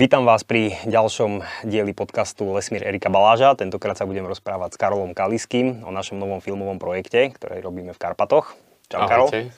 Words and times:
Vítam 0.00 0.24
vás 0.24 0.48
pri 0.48 0.80
ďalšom 0.88 1.44
dieli 1.68 1.92
podcastu 1.92 2.48
Lesmír 2.56 2.88
Erika 2.88 3.12
Baláža. 3.12 3.52
Tentokrát 3.52 4.00
sa 4.00 4.08
budem 4.08 4.24
rozprávať 4.24 4.72
s 4.72 4.80
Karolom 4.80 5.12
Kaliským 5.12 5.84
o 5.84 5.92
našom 5.92 6.16
novom 6.16 6.40
filmovom 6.40 6.80
projekte, 6.80 7.28
ktorý 7.36 7.60
robíme 7.60 7.92
v 7.92 8.00
Karpatoch. 8.00 8.56
Čau, 8.88 9.04
Karol. 9.04 9.52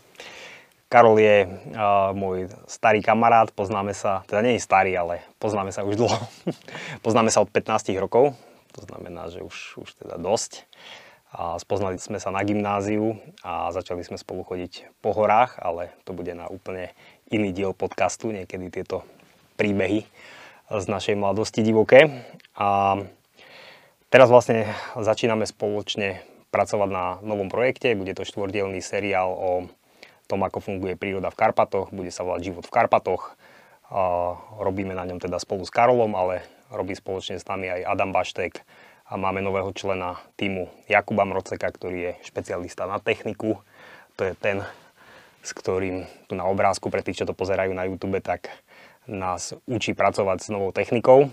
Karol 0.90 1.16
je 1.22 1.36
uh, 1.46 2.10
môj 2.10 2.50
starý 2.66 3.06
kamarát, 3.06 3.54
poznáme 3.54 3.94
sa, 3.94 4.26
teda 4.26 4.42
nie 4.42 4.58
je 4.58 4.66
starý, 4.66 4.98
ale 4.98 5.22
poznáme 5.38 5.70
sa 5.70 5.86
už 5.86 5.94
dlho. 5.94 6.18
poznáme 7.06 7.30
sa 7.30 7.38
od 7.38 7.50
15 7.54 7.94
rokov, 8.02 8.34
to 8.74 8.82
znamená, 8.82 9.30
že 9.30 9.46
už, 9.46 9.78
už 9.78 9.94
teda 9.94 10.18
dosť. 10.18 10.66
A 11.30 11.54
spoznali 11.62 12.02
sme 12.02 12.18
sa 12.18 12.34
na 12.34 12.42
gymnáziu 12.42 13.14
a 13.46 13.70
začali 13.70 14.02
sme 14.02 14.18
spolu 14.18 14.42
chodiť 14.42 14.90
po 15.06 15.14
horách, 15.14 15.62
ale 15.62 15.94
to 16.02 16.10
bude 16.10 16.34
na 16.34 16.50
úplne 16.50 16.90
iný 17.30 17.54
diel 17.54 17.78
podcastu, 17.78 18.34
niekedy 18.34 18.74
tieto 18.74 19.06
príbehy 19.56 20.04
z 20.72 20.84
našej 20.88 21.16
mladosti 21.18 21.60
divoké. 21.60 22.24
A 22.56 23.00
teraz 24.08 24.28
vlastne 24.32 24.68
začíname 24.96 25.44
spoločne 25.44 26.24
pracovať 26.52 26.88
na 26.92 27.04
novom 27.24 27.48
projekte. 27.48 27.96
Bude 27.96 28.12
to 28.12 28.28
štvordielný 28.28 28.80
seriál 28.84 29.32
o 29.32 29.50
tom, 30.28 30.44
ako 30.44 30.60
funguje 30.64 30.96
príroda 30.96 31.32
v 31.32 31.38
Karpatoch. 31.40 31.92
Bude 31.92 32.12
sa 32.12 32.24
volať 32.24 32.52
Život 32.52 32.64
v 32.68 32.74
Karpatoch. 32.74 33.36
A 33.92 34.36
robíme 34.60 34.96
na 34.96 35.04
ňom 35.04 35.20
teda 35.20 35.36
spolu 35.36 35.68
s 35.68 35.72
Karolom, 35.72 36.16
ale 36.16 36.44
robí 36.72 36.96
spoločne 36.96 37.36
s 37.36 37.44
nami 37.44 37.68
aj 37.68 37.84
Adam 37.84 38.16
Baštek 38.16 38.64
a 39.12 39.20
máme 39.20 39.44
nového 39.44 39.68
člena 39.76 40.16
týmu 40.40 40.72
Jakuba 40.88 41.28
Mroceka, 41.28 41.68
ktorý 41.68 41.98
je 42.00 42.12
špecialista 42.24 42.88
na 42.88 42.96
techniku. 42.96 43.60
To 44.16 44.24
je 44.24 44.32
ten, 44.32 44.64
s 45.44 45.52
ktorým 45.52 46.08
tu 46.24 46.32
na 46.32 46.48
obrázku, 46.48 46.88
pre 46.88 47.04
tých, 47.04 47.20
čo 47.20 47.28
to 47.28 47.36
pozerajú 47.36 47.76
na 47.76 47.84
YouTube, 47.84 48.16
tak 48.24 48.48
nás 49.10 49.54
učí 49.66 49.94
pracovať 49.94 50.38
s 50.42 50.48
novou 50.52 50.70
technikou 50.70 51.30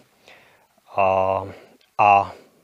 a, 0.98 1.46
a 2.00 2.10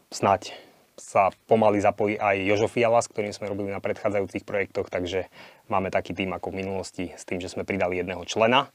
snať 0.09 0.55
sa 0.95 1.29
pomaly 1.45 1.83
zapojí 1.83 2.15
aj 2.15 2.35
Jožo 2.47 2.71
Fiala, 2.71 3.03
s 3.03 3.11
ktorým 3.11 3.35
sme 3.35 3.51
robili 3.51 3.69
na 3.69 3.83
predchádzajúcich 3.83 4.47
projektoch, 4.47 4.87
takže 4.87 5.27
máme 5.67 5.91
taký 5.91 6.15
tým 6.15 6.31
ako 6.31 6.55
v 6.55 6.59
minulosti 6.63 7.05
s 7.13 7.27
tým, 7.27 7.43
že 7.43 7.51
sme 7.51 7.67
pridali 7.67 7.99
jedného 7.99 8.23
člena. 8.23 8.71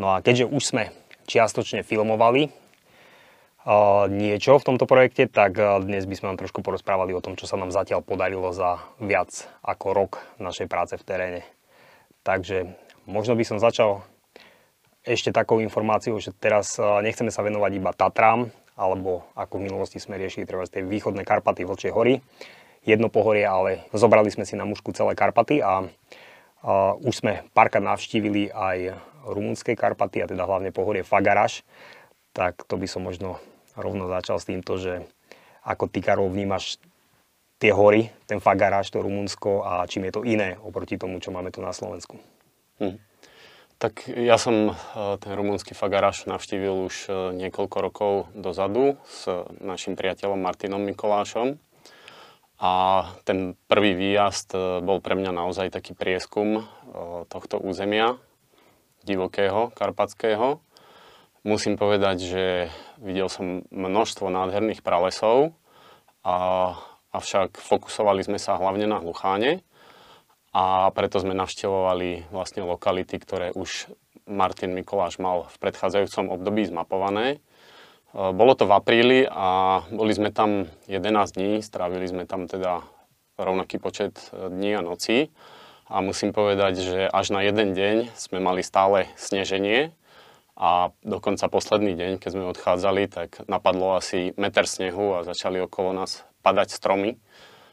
No 0.00 0.16
a 0.16 0.24
keďže 0.24 0.48
už 0.48 0.62
sme 0.64 0.84
čiastočne 1.28 1.84
filmovali 1.84 2.48
uh, 2.48 4.08
niečo 4.08 4.56
v 4.56 4.66
tomto 4.66 4.88
projekte, 4.88 5.28
tak 5.28 5.60
dnes 5.84 6.08
by 6.08 6.14
sme 6.16 6.26
vám 6.32 6.40
trošku 6.40 6.64
porozprávali 6.64 7.12
o 7.12 7.20
tom, 7.20 7.36
čo 7.36 7.44
sa 7.44 7.60
nám 7.60 7.70
zatiaľ 7.70 8.00
podarilo 8.00 8.50
za 8.56 8.80
viac 8.96 9.28
ako 9.60 9.86
rok 9.92 10.12
našej 10.40 10.66
práce 10.66 10.96
v 10.96 11.04
teréne. 11.04 11.42
Takže 12.24 12.72
možno 13.04 13.36
by 13.36 13.44
som 13.44 13.60
začal 13.60 14.00
ešte 15.04 15.32
takou 15.32 15.64
informáciou, 15.64 16.20
že 16.20 16.32
teraz 16.36 16.76
e, 16.76 16.84
nechceme 17.04 17.32
sa 17.32 17.40
venovať 17.40 17.72
iba 17.76 17.90
Tatrám, 17.96 18.52
alebo 18.76 19.24
ako 19.36 19.60
v 19.60 19.66
minulosti 19.68 20.00
sme 20.00 20.20
riešili 20.20 20.48
treba 20.48 20.64
tej 20.68 20.84
východné 20.84 21.24
Karpaty, 21.24 21.64
Vlčie 21.64 21.92
hory. 21.92 22.20
Jedno 22.80 23.12
pohorie, 23.12 23.44
ale 23.44 23.84
zobrali 23.92 24.32
sme 24.32 24.48
si 24.48 24.56
na 24.56 24.64
mužku 24.64 24.92
celé 24.96 25.12
Karpaty 25.12 25.60
a, 25.60 25.84
a 26.64 26.96
už 26.96 27.24
sme 27.24 27.44
párkrát 27.52 27.84
navštívili 27.84 28.48
aj 28.52 28.96
rumunské 29.28 29.76
Karpaty, 29.76 30.24
a 30.24 30.30
teda 30.30 30.48
hlavne 30.48 30.72
pohorie 30.72 31.04
Fagaraš. 31.04 31.60
Tak 32.32 32.64
to 32.64 32.80
by 32.80 32.88
som 32.88 33.04
možno 33.04 33.36
rovno 33.76 34.08
začal 34.08 34.40
s 34.40 34.48
týmto, 34.48 34.80
že 34.80 35.04
ako 35.60 35.92
ty, 35.92 36.00
Karol, 36.00 36.32
vnímaš 36.32 36.80
tie 37.60 37.76
hory, 37.76 38.08
ten 38.24 38.40
Fagaraš, 38.40 38.88
to 38.88 39.04
Rumunsko 39.04 39.60
a 39.60 39.84
čím 39.84 40.08
je 40.08 40.12
to 40.16 40.24
iné 40.24 40.56
oproti 40.64 40.96
tomu, 40.96 41.20
čo 41.20 41.28
máme 41.28 41.52
tu 41.52 41.60
na 41.60 41.76
Slovensku. 41.76 42.16
Hm. 42.80 43.09
Tak 43.80 44.12
ja 44.12 44.36
som 44.36 44.68
e, 44.68 44.72
ten 45.24 45.32
rumúnsky 45.32 45.72
Fagaraš 45.72 46.28
navštívil 46.28 46.84
už 46.84 47.08
e, 47.08 47.10
niekoľko 47.32 47.76
rokov 47.80 48.12
dozadu 48.36 49.00
s 49.08 49.24
našim 49.56 49.96
priateľom 49.96 50.36
Martinom 50.36 50.84
Mikolášom. 50.84 51.56
A 52.60 52.72
ten 53.24 53.56
prvý 53.72 53.96
výjazd 53.96 54.52
e, 54.52 54.58
bol 54.84 55.00
pre 55.00 55.16
mňa 55.16 55.32
naozaj 55.32 55.72
taký 55.72 55.96
prieskum 55.96 56.68
tohto 57.32 57.56
územia, 57.56 58.20
divokého, 59.08 59.72
karpatského. 59.72 60.60
Musím 61.40 61.80
povedať, 61.80 62.16
že 62.20 62.44
videl 63.00 63.32
som 63.32 63.64
množstvo 63.72 64.28
nádherných 64.28 64.84
pralesov, 64.84 65.56
a, 66.20 66.76
avšak 67.16 67.56
fokusovali 67.56 68.20
sme 68.20 68.36
sa 68.36 68.60
hlavne 68.60 68.84
na 68.84 69.00
hlucháne 69.00 69.64
a 70.50 70.90
preto 70.90 71.22
sme 71.22 71.34
navštevovali 71.38 72.30
vlastne 72.34 72.66
lokality, 72.66 73.22
ktoré 73.22 73.54
už 73.54 73.86
Martin 74.26 74.74
Mikoláš 74.74 75.22
mal 75.22 75.46
v 75.46 75.56
predchádzajúcom 75.62 76.34
období 76.34 76.66
zmapované. 76.66 77.26
E, 77.34 77.38
bolo 78.14 78.58
to 78.58 78.66
v 78.66 78.74
apríli 78.74 79.20
a 79.30 79.82
boli 79.94 80.10
sme 80.10 80.34
tam 80.34 80.66
11 80.90 81.38
dní, 81.38 81.52
strávili 81.62 82.06
sme 82.10 82.26
tam 82.26 82.50
teda 82.50 82.82
rovnaký 83.38 83.78
počet 83.78 84.18
e, 84.34 84.50
dní 84.50 84.74
a 84.74 84.82
nocí. 84.82 85.30
A 85.90 86.02
musím 86.02 86.30
povedať, 86.30 86.82
že 86.82 86.98
až 87.10 87.34
na 87.34 87.42
jeden 87.42 87.74
deň 87.74 88.14
sme 88.14 88.38
mali 88.38 88.62
stále 88.62 89.10
sneženie 89.18 89.90
a 90.54 90.94
dokonca 91.02 91.50
posledný 91.50 91.98
deň, 91.98 92.10
keď 92.22 92.30
sme 92.30 92.50
odchádzali, 92.54 93.02
tak 93.10 93.42
napadlo 93.50 93.98
asi 93.98 94.30
meter 94.38 94.70
snehu 94.70 95.18
a 95.18 95.26
začali 95.26 95.58
okolo 95.58 95.90
nás 95.90 96.22
padať 96.46 96.70
stromy 96.70 97.18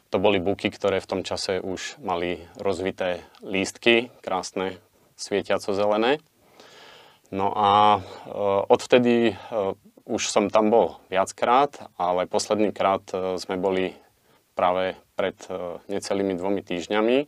to 0.08 0.16
boli 0.16 0.40
buky, 0.40 0.72
ktoré 0.72 1.04
v 1.04 1.10
tom 1.10 1.20
čase 1.20 1.60
už 1.60 2.00
mali 2.00 2.40
rozvité 2.56 3.28
lístky, 3.44 4.08
krásne, 4.24 4.80
svietiaco 5.18 5.76
zelené. 5.76 6.22
No 7.28 7.52
a 7.52 8.00
e, 8.00 8.00
odvtedy 8.72 9.32
e, 9.32 9.34
už 10.08 10.32
som 10.32 10.48
tam 10.48 10.72
bol 10.72 10.96
viackrát, 11.12 11.76
ale 12.00 12.24
posledný 12.24 12.72
krát 12.72 13.04
e, 13.12 13.36
sme 13.36 13.60
boli 13.60 13.92
práve 14.56 14.96
pred 15.14 15.38
necelými 15.86 16.34
dvomi 16.34 16.62
týždňami 16.66 17.18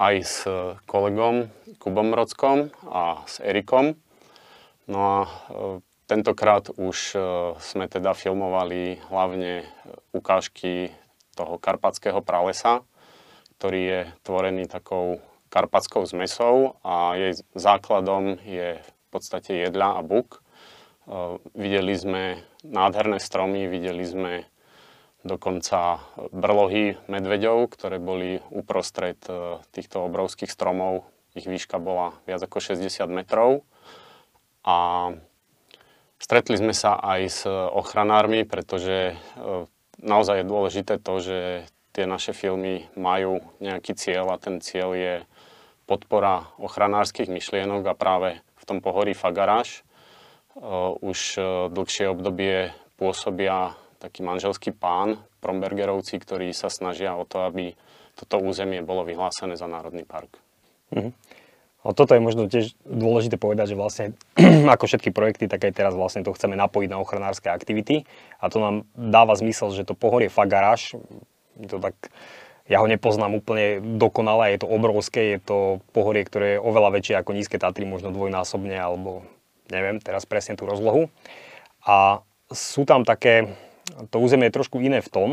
aj 0.00 0.14
s 0.24 0.44
kolegom 0.84 1.48
Kubom 1.76 2.12
Rockom 2.12 2.68
a 2.88 3.20
s 3.28 3.40
Erikom. 3.40 3.96
No 4.88 4.98
a 5.00 5.16
tentokrát 6.08 6.68
už 6.72 7.16
sme 7.60 7.84
teda 7.88 8.12
filmovali 8.12 8.96
hlavne 9.08 9.68
ukážky 10.12 10.92
toho 11.34 11.58
karpatského 11.58 12.22
pralesa, 12.22 12.86
ktorý 13.58 13.80
je 13.82 14.00
tvorený 14.22 14.70
takou 14.70 15.22
karpatskou 15.54 16.02
zmesou 16.02 16.82
a 16.82 17.14
jej 17.14 17.38
základom 17.54 18.42
je 18.42 18.82
v 18.82 19.06
podstate 19.14 19.62
jedľa 19.70 19.98
a 19.98 20.00
buk. 20.02 20.42
E, 21.06 21.38
videli 21.54 21.94
sme 21.94 22.42
nádherné 22.66 23.22
stromy, 23.22 23.70
videli 23.70 24.02
sme 24.02 24.32
dokonca 25.22 26.02
brlohy 26.34 26.98
medveďov, 27.06 27.70
ktoré 27.70 28.02
boli 28.02 28.42
uprostred 28.50 29.22
e, 29.30 29.62
týchto 29.70 30.10
obrovských 30.10 30.50
stromov. 30.50 31.06
Ich 31.38 31.46
výška 31.46 31.78
bola 31.78 32.18
viac 32.26 32.42
ako 32.42 32.58
60 32.58 32.90
metrov. 33.14 33.62
A 34.66 35.10
stretli 36.18 36.58
sme 36.58 36.74
sa 36.74 36.98
aj 36.98 37.20
s 37.30 37.46
ochranármi, 37.46 38.42
pretože 38.42 39.14
e, 39.14 39.16
naozaj 40.04 40.44
je 40.44 40.50
dôležité 40.52 40.94
to, 41.00 41.14
že 41.18 41.38
tie 41.96 42.04
naše 42.04 42.36
filmy 42.36 42.86
majú 42.94 43.40
nejaký 43.58 43.96
cieľ 43.96 44.36
a 44.36 44.40
ten 44.40 44.60
cieľ 44.60 44.92
je 44.92 45.14
podpora 45.88 46.52
ochranárskych 46.60 47.28
myšlienok 47.28 47.82
a 47.88 47.98
práve 47.98 48.40
v 48.60 48.64
tom 48.64 48.80
pohorí 48.80 49.12
Fagaráš 49.16 49.84
uh, 50.56 50.96
už 51.00 51.18
uh, 51.36 51.44
dlhšie 51.72 52.08
obdobie 52.12 52.72
pôsobia 52.96 53.76
taký 54.00 54.20
manželský 54.20 54.76
pán, 54.76 55.16
Prombergerovci, 55.40 56.20
ktorí 56.20 56.52
sa 56.56 56.72
snažia 56.72 57.16
o 57.16 57.28
to, 57.28 57.44
aby 57.44 57.72
toto 58.16 58.40
územie 58.40 58.80
bolo 58.80 59.04
vyhlásené 59.04 59.56
za 59.60 59.68
národný 59.68 60.04
park. 60.08 60.40
Mm-hmm. 60.92 61.12
No 61.84 61.92
toto 61.92 62.16
je 62.16 62.24
možno 62.24 62.48
tiež 62.48 62.72
dôležité 62.88 63.36
povedať, 63.36 63.76
že 63.76 63.76
vlastne 63.76 64.06
ako 64.74 64.88
všetky 64.88 65.12
projekty, 65.12 65.46
tak 65.46 65.68
aj 65.68 65.76
teraz 65.76 65.92
vlastne 65.92 66.24
to 66.24 66.32
chceme 66.32 66.56
napojiť 66.56 66.88
na 66.88 66.98
ochranárske 66.98 67.52
aktivity 67.52 68.08
a 68.40 68.48
to 68.48 68.56
nám 68.58 68.88
dáva 68.96 69.36
zmysel, 69.36 69.68
že 69.76 69.84
to 69.84 69.92
pohorie 69.92 70.32
Fagaráš, 70.32 70.96
to 71.60 71.76
tak, 71.76 71.94
ja 72.64 72.80
ho 72.80 72.88
nepoznám 72.88 73.36
úplne 73.36 73.84
dokonale, 74.00 74.56
je 74.56 74.64
to 74.64 74.68
obrovské, 74.72 75.36
je 75.36 75.40
to 75.44 75.58
pohorie, 75.92 76.24
ktoré 76.24 76.56
je 76.56 76.64
oveľa 76.64 76.96
väčšie 76.96 77.14
ako 77.20 77.36
nízke 77.36 77.60
Tatry, 77.60 77.84
možno 77.84 78.08
dvojnásobne, 78.08 78.72
alebo 78.72 79.28
neviem 79.68 80.00
teraz 80.00 80.24
presne 80.24 80.56
tú 80.56 80.64
rozlohu. 80.64 81.12
A 81.84 82.24
sú 82.48 82.88
tam 82.88 83.04
také, 83.04 83.52
to 84.08 84.16
územie 84.16 84.48
je 84.48 84.56
trošku 84.56 84.80
iné 84.80 85.04
v 85.04 85.12
tom, 85.12 85.28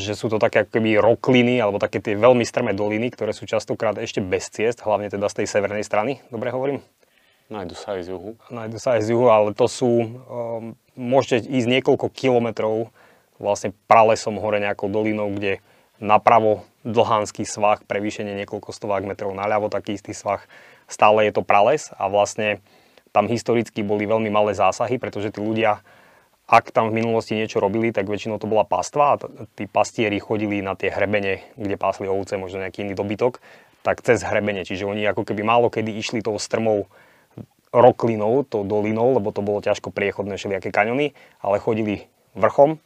že 0.00 0.16
sú 0.16 0.32
to 0.32 0.40
také 0.40 0.64
akoby 0.64 0.96
rokliny 0.96 1.60
alebo 1.60 1.76
také 1.76 2.00
tie 2.00 2.16
veľmi 2.16 2.42
strmé 2.42 2.72
doliny, 2.72 3.12
ktoré 3.12 3.36
sú 3.36 3.44
častokrát 3.44 3.92
ešte 4.00 4.24
bez 4.24 4.48
ciest, 4.48 4.80
hlavne 4.80 5.12
teda 5.12 5.28
z 5.28 5.44
tej 5.44 5.46
severnej 5.52 5.84
strany, 5.84 6.24
dobre 6.32 6.48
hovorím? 6.48 6.80
Nájdu 7.46 7.78
sa 7.78 7.94
aj 7.94 8.08
z 8.08 8.08
juhu. 8.10 8.34
Nájdu 8.50 8.78
sa 8.82 8.98
aj 8.98 9.06
z 9.06 9.08
juhu, 9.14 9.30
ale 9.30 9.54
to 9.54 9.70
sú, 9.70 9.92
um, 10.02 10.74
môžete 10.98 11.46
ísť 11.46 11.68
niekoľko 11.78 12.10
kilometrov 12.10 12.90
vlastne 13.38 13.70
pralesom 13.86 14.40
hore 14.40 14.58
nejakou 14.58 14.90
dolinou, 14.90 15.30
kde 15.30 15.62
napravo 16.02 16.66
dlhánsky 16.82 17.46
svah, 17.46 17.78
prevýšenie 17.84 18.34
niekoľko 18.44 18.72
stovák 18.72 19.04
metrov, 19.06 19.36
naľavo 19.36 19.70
taký 19.70 19.94
istý 19.94 20.10
svah, 20.10 20.42
stále 20.90 21.28
je 21.28 21.32
to 21.38 21.46
prales 21.46 21.92
a 21.94 22.10
vlastne 22.10 22.58
tam 23.14 23.30
historicky 23.30 23.80
boli 23.80 24.04
veľmi 24.04 24.28
malé 24.28 24.52
zásahy, 24.52 25.00
pretože 25.00 25.32
tí 25.32 25.40
ľudia, 25.40 25.80
ak 26.46 26.70
tam 26.70 26.94
v 26.94 27.02
minulosti 27.02 27.34
niečo 27.34 27.58
robili, 27.58 27.90
tak 27.90 28.06
väčšinou 28.06 28.38
to 28.38 28.46
bola 28.46 28.62
pastva 28.62 29.18
a 29.18 29.20
tí 29.58 29.66
pastieri 29.66 30.22
chodili 30.22 30.62
na 30.62 30.78
tie 30.78 30.94
hrebene, 30.94 31.42
kde 31.58 31.74
pásli 31.74 32.06
ovce, 32.06 32.38
možno 32.38 32.62
nejaký 32.62 32.86
iný 32.86 32.94
dobytok, 32.94 33.42
tak 33.82 33.98
cez 34.06 34.22
hrebene. 34.22 34.62
Čiže 34.62 34.86
oni 34.86 35.02
ako 35.10 35.26
keby 35.26 35.42
málo 35.42 35.66
kedy 35.74 35.90
išli 35.98 36.22
tou 36.22 36.38
strmou 36.38 36.86
roklinou, 37.74 38.46
tou 38.46 38.62
dolinou, 38.62 39.18
lebo 39.18 39.34
to 39.34 39.42
bolo 39.42 39.58
ťažko 39.58 39.90
priechodné 39.90 40.38
všelijaké 40.38 40.70
kaňony, 40.70 41.18
ale 41.42 41.58
chodili 41.58 42.06
vrchom. 42.38 42.78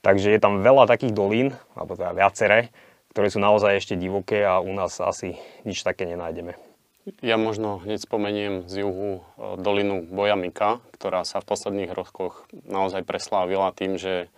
Takže 0.00 0.32
je 0.32 0.40
tam 0.40 0.64
veľa 0.64 0.88
takých 0.88 1.12
dolín, 1.12 1.54
alebo 1.76 1.94
teda 1.94 2.16
viaceré, 2.16 2.72
ktoré 3.12 3.28
sú 3.28 3.38
naozaj 3.44 3.76
ešte 3.76 3.94
divoké 3.94 4.42
a 4.42 4.58
u 4.58 4.72
nás 4.72 4.98
asi 5.04 5.36
nič 5.68 5.84
také 5.84 6.08
nenájdeme. 6.08 6.71
Ja 7.02 7.34
možno 7.34 7.82
hneď 7.82 8.06
spomeniem 8.06 8.70
z 8.70 8.86
juhu 8.86 9.18
e, 9.18 9.22
dolinu 9.58 10.06
Bojamika, 10.06 10.78
ktorá 10.94 11.26
sa 11.26 11.42
v 11.42 11.50
posledných 11.50 11.90
rokoch 11.90 12.46
naozaj 12.54 13.02
preslávila 13.02 13.74
tým, 13.74 13.98
že 13.98 14.30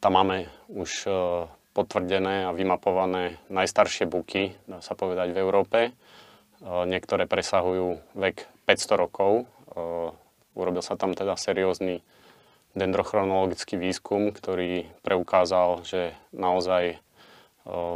tam 0.00 0.16
máme 0.16 0.48
už 0.72 1.04
e, 1.04 1.10
potvrdené 1.76 2.48
a 2.48 2.56
vymapované 2.56 3.36
najstaršie 3.52 4.08
buky, 4.08 4.56
dá 4.64 4.80
sa 4.80 4.96
povedať, 4.96 5.36
v 5.36 5.44
Európe. 5.44 5.78
E, 5.84 5.92
niektoré 6.88 7.28
presahujú 7.28 8.00
vek 8.16 8.48
500 8.64 8.96
rokov. 8.96 9.44
Urobil 10.56 10.82
sa 10.82 10.96
tam 10.96 11.12
teda 11.12 11.36
seriózny 11.36 12.00
dendrochronologický 12.74 13.76
výskum, 13.76 14.32
ktorý 14.34 14.88
preukázal, 15.06 15.86
že 15.86 16.18
naozaj 16.34 16.98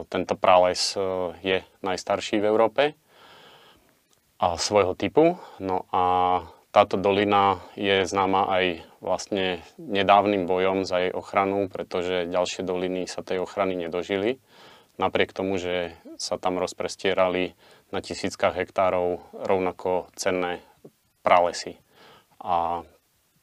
tento 0.06 0.34
prales 0.38 0.94
je 1.42 1.66
najstarší 1.82 2.38
v 2.38 2.46
Európe 2.46 2.82
svojho 4.60 4.92
typu. 4.92 5.40
No 5.58 5.88
a 5.94 6.02
táto 6.74 6.98
dolina 6.98 7.62
je 7.78 8.02
známa 8.02 8.50
aj 8.50 8.64
vlastne 8.98 9.62
nedávnym 9.78 10.50
bojom 10.50 10.82
za 10.82 11.06
jej 11.06 11.12
ochranu, 11.14 11.70
pretože 11.70 12.26
ďalšie 12.26 12.66
doliny 12.66 13.06
sa 13.06 13.22
tej 13.22 13.46
ochrany 13.46 13.78
nedožili. 13.78 14.42
Napriek 14.98 15.30
tomu, 15.30 15.54
že 15.58 15.94
sa 16.18 16.38
tam 16.38 16.58
rozprestierali 16.58 17.54
na 17.94 18.02
tisíckach 18.02 18.58
hektárov 18.58 19.22
rovnako 19.34 20.10
cenné 20.18 20.66
pralesy. 21.22 21.78
A 22.42 22.82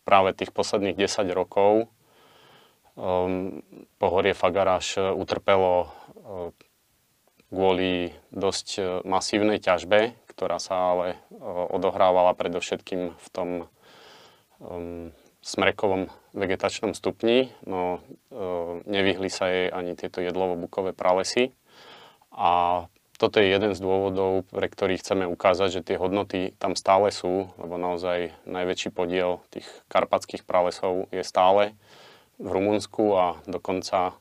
práve 0.04 0.36
tých 0.36 0.52
posledných 0.52 1.00
10 1.00 1.32
rokov 1.32 1.88
um, 3.00 3.64
pohorie 3.96 4.36
Fagaráš 4.36 5.00
utrpelo 5.00 5.88
um, 5.88 6.52
kvôli 7.52 8.12
dosť 8.32 8.68
uh, 8.80 8.86
masívnej 9.04 9.60
ťažbe, 9.60 10.16
ktorá 10.42 10.58
sa 10.58 10.98
ale 10.98 11.22
odohrávala 11.70 12.34
predovšetkým 12.34 13.14
v 13.14 13.28
tom 13.30 13.50
um, 14.58 15.14
smrekovom 15.46 16.10
vegetačnom 16.34 16.98
stupni, 16.98 17.54
no 17.62 18.02
uh, 18.02 18.82
nevyhli 18.90 19.30
sa 19.30 19.54
jej 19.54 19.70
ani 19.70 19.94
tieto 19.94 20.18
jedlovo-bukové 20.18 20.98
pralesy. 20.98 21.54
A 22.34 22.86
toto 23.22 23.38
je 23.38 23.54
jeden 23.54 23.78
z 23.78 23.80
dôvodov, 23.86 24.50
pre 24.50 24.66
ktorý 24.66 24.98
chceme 24.98 25.30
ukázať, 25.30 25.70
že 25.78 25.86
tie 25.94 26.02
hodnoty 26.02 26.58
tam 26.58 26.74
stále 26.74 27.14
sú, 27.14 27.54
lebo 27.62 27.78
naozaj 27.78 28.34
najväčší 28.50 28.90
podiel 28.98 29.46
tých 29.54 29.70
karpatských 29.94 30.42
pralesov 30.42 31.06
je 31.14 31.22
stále 31.22 31.78
v 32.42 32.50
Rumunsku 32.50 33.14
a 33.14 33.38
dokonca 33.46 34.18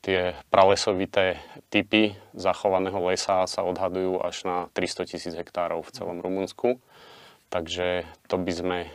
tie 0.00 0.32
pralesovité 0.48 1.40
typy 1.68 2.16
zachovaného 2.32 2.98
lesa 3.04 3.44
sa 3.44 3.60
odhadujú 3.64 4.20
až 4.24 4.36
na 4.48 4.56
300 4.72 5.10
tisíc 5.10 5.32
hektárov 5.36 5.84
v 5.84 5.92
celom 5.92 6.18
Rumunsku. 6.24 6.80
Takže 7.50 8.06
to 8.30 8.38
by 8.38 8.52
sme 8.54 8.78
e, 8.86 8.88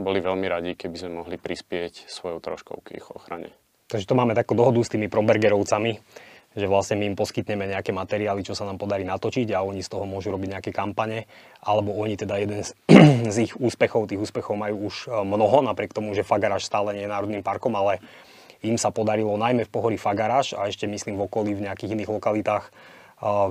boli 0.00 0.24
veľmi 0.24 0.48
radi, 0.48 0.72
keby 0.72 0.96
sme 0.96 1.20
mohli 1.20 1.36
prispieť 1.36 2.08
svojou 2.08 2.40
troškou 2.40 2.80
k 2.80 2.96
ich 2.96 3.06
ochrane. 3.12 3.52
Takže 3.92 4.08
to 4.08 4.16
máme 4.16 4.32
takú 4.32 4.56
dohodu 4.56 4.80
s 4.80 4.88
tými 4.88 5.12
Prombergerovcami, 5.12 6.00
že 6.56 6.66
vlastne 6.66 6.96
my 6.96 7.12
im 7.12 7.16
poskytneme 7.18 7.68
nejaké 7.68 7.92
materiály, 7.92 8.40
čo 8.40 8.56
sa 8.56 8.64
nám 8.64 8.80
podarí 8.80 9.04
natočiť 9.04 9.52
a 9.52 9.62
oni 9.62 9.84
z 9.84 9.92
toho 9.92 10.08
môžu 10.08 10.32
robiť 10.32 10.48
nejaké 10.56 10.70
kampane, 10.72 11.28
alebo 11.60 11.92
oni 11.92 12.16
teda 12.16 12.40
jeden 12.40 12.64
z, 12.64 12.72
z 13.34 13.36
ich 13.46 13.54
úspechov, 13.60 14.08
tých 14.08 14.18
úspechov 14.18 14.56
majú 14.56 14.88
už 14.88 15.06
e, 15.06 15.20
mnoho, 15.20 15.60
napriek 15.60 15.92
tomu, 15.92 16.16
že 16.16 16.24
Fagaraš 16.24 16.64
stále 16.64 16.96
nie 16.96 17.04
je 17.04 17.12
národným 17.12 17.44
parkom, 17.44 17.76
ale 17.76 18.00
im 18.60 18.76
sa 18.76 18.92
podarilo 18.92 19.36
najmä 19.40 19.64
v 19.64 19.72
pohorí 19.72 19.96
Fagaraš 19.96 20.52
a 20.52 20.68
ešte 20.68 20.84
myslím 20.84 21.16
v 21.16 21.24
okolí 21.26 21.50
v 21.56 21.64
nejakých 21.68 21.96
iných 21.96 22.10
lokalitách 22.12 22.64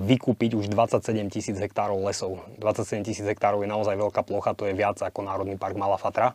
vykúpiť 0.01 0.57
už 0.57 0.65
27 0.73 1.29
tisíc 1.29 1.57
hektárov 1.57 2.01
lesov. 2.01 2.41
27 2.57 3.05
tisíc 3.05 3.25
hektárov 3.25 3.61
je 3.61 3.69
naozaj 3.69 3.93
veľká 3.97 4.25
plocha, 4.25 4.57
to 4.57 4.65
je 4.65 4.73
viac 4.73 4.97
ako 4.97 5.21
Národný 5.21 5.61
park 5.61 5.77
Malá 5.77 5.97
Fatra. 6.01 6.33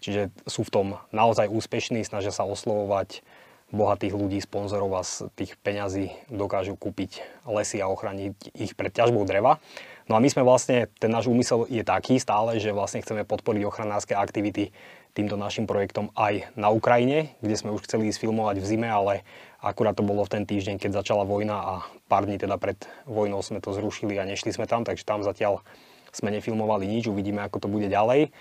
Čiže 0.00 0.30
sú 0.46 0.62
v 0.62 0.70
tom 0.70 0.86
naozaj 1.10 1.50
úspešní, 1.50 2.06
snažia 2.06 2.30
sa 2.30 2.46
oslovovať 2.46 3.26
bohatých 3.70 4.14
ľudí, 4.18 4.38
sponzorov 4.42 4.98
a 4.98 5.02
z 5.06 5.30
tých 5.38 5.54
peňazí 5.62 6.10
dokážu 6.26 6.74
kúpiť 6.74 7.22
lesy 7.46 7.78
a 7.78 7.86
ochraniť 7.86 8.54
ich 8.58 8.74
pred 8.74 8.90
ťažbou 8.90 9.22
dreva. 9.26 9.62
No 10.10 10.18
a 10.18 10.22
my 10.22 10.26
sme 10.26 10.42
vlastne, 10.42 10.90
ten 10.98 11.06
náš 11.06 11.30
úmysel 11.30 11.70
je 11.70 11.86
taký 11.86 12.18
stále, 12.18 12.58
že 12.58 12.74
vlastne 12.74 12.98
chceme 12.98 13.22
podporiť 13.22 13.62
ochranárske 13.62 14.18
aktivity 14.18 14.74
týmto 15.14 15.38
našim 15.38 15.70
projektom 15.70 16.10
aj 16.18 16.50
na 16.58 16.66
Ukrajine, 16.74 17.38
kde 17.38 17.54
sme 17.54 17.70
už 17.70 17.86
chceli 17.86 18.10
ísť 18.10 18.26
filmovať 18.26 18.58
v 18.58 18.66
zime, 18.66 18.90
ale 18.90 19.22
akurát 19.62 19.94
to 19.94 20.02
bolo 20.02 20.26
v 20.26 20.34
ten 20.34 20.42
týždeň, 20.50 20.82
keď 20.82 20.98
začala 20.98 21.22
vojna 21.22 21.56
a 21.62 21.74
pár 22.10 22.26
dní 22.26 22.42
teda 22.42 22.58
pred 22.58 22.74
vojnou 23.06 23.38
sme 23.38 23.62
to 23.62 23.70
zrušili 23.70 24.18
a 24.18 24.26
nešli 24.26 24.50
sme 24.50 24.66
tam, 24.66 24.82
takže 24.82 25.06
tam 25.06 25.22
zatiaľ 25.22 25.62
sme 26.10 26.34
nefilmovali 26.34 26.90
nič, 26.90 27.06
uvidíme, 27.06 27.46
ako 27.46 27.62
to 27.62 27.68
bude 27.70 27.86
ďalej. 27.86 28.34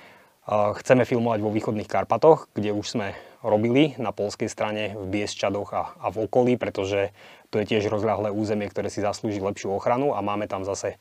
Chceme 0.50 1.06
filmovať 1.06 1.40
vo 1.46 1.54
východných 1.54 1.86
Karpatoch, 1.86 2.50
kde 2.58 2.74
už 2.74 2.98
sme 2.98 3.14
robili 3.46 3.94
na 4.02 4.10
polskej 4.10 4.50
strane 4.50 4.98
v 4.98 5.06
Biesčadoch 5.06 5.70
a, 5.78 5.94
a 6.02 6.10
v 6.10 6.26
okolí, 6.26 6.58
pretože 6.58 7.14
to 7.54 7.62
je 7.62 7.70
tiež 7.70 7.94
rozľahlé 7.94 8.34
územie, 8.34 8.66
ktoré 8.66 8.90
si 8.90 9.06
zaslúži 9.06 9.38
lepšiu 9.38 9.70
ochranu 9.70 10.18
a 10.18 10.26
máme 10.26 10.50
tam 10.50 10.66
zase 10.66 10.98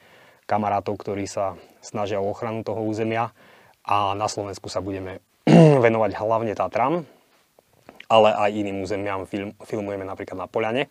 kamarátov, 0.48 0.96
ktorí 0.96 1.28
sa 1.28 1.60
snažia 1.84 2.24
o 2.24 2.32
ochranu 2.32 2.64
toho 2.64 2.80
územia 2.80 3.36
a 3.84 4.16
na 4.16 4.26
Slovensku 4.32 4.72
sa 4.72 4.80
budeme 4.80 5.20
venovať 5.84 6.16
hlavne 6.16 6.56
Tatram, 6.56 7.04
ale 8.08 8.28
aj 8.32 8.50
iným 8.56 8.80
územiam 8.80 9.28
film, 9.28 9.52
filmujeme 9.68 10.08
napríklad 10.08 10.40
na 10.40 10.48
Poliane. 10.48 10.88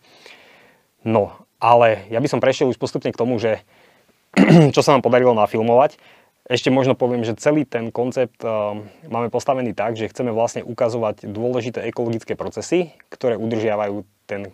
No, 1.02 1.34
ale 1.58 2.06
ja 2.14 2.22
by 2.22 2.30
som 2.30 2.38
prešiel 2.38 2.70
už 2.70 2.78
postupne 2.78 3.10
k 3.10 3.18
tomu, 3.18 3.42
že 3.42 3.66
čo 4.74 4.80
sa 4.80 4.94
nám 4.94 5.02
podarilo 5.02 5.34
nafilmovať. 5.34 5.98
Ešte 6.48 6.72
možno 6.72 6.96
poviem, 6.96 7.28
že 7.28 7.36
celý 7.36 7.68
ten 7.68 7.92
koncept 7.92 8.40
uh, 8.40 8.72
máme 9.04 9.28
postavený 9.28 9.76
tak, 9.76 10.00
že 10.00 10.08
chceme 10.08 10.32
vlastne 10.32 10.64
ukazovať 10.64 11.28
dôležité 11.28 11.84
ekologické 11.84 12.40
procesy, 12.40 12.96
ktoré 13.12 13.36
udržiavajú 13.36 14.00
ten 14.24 14.48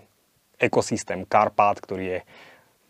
ekosystém 0.58 1.22
Karpát, 1.22 1.78
ktorý 1.78 2.18
je 2.18 2.20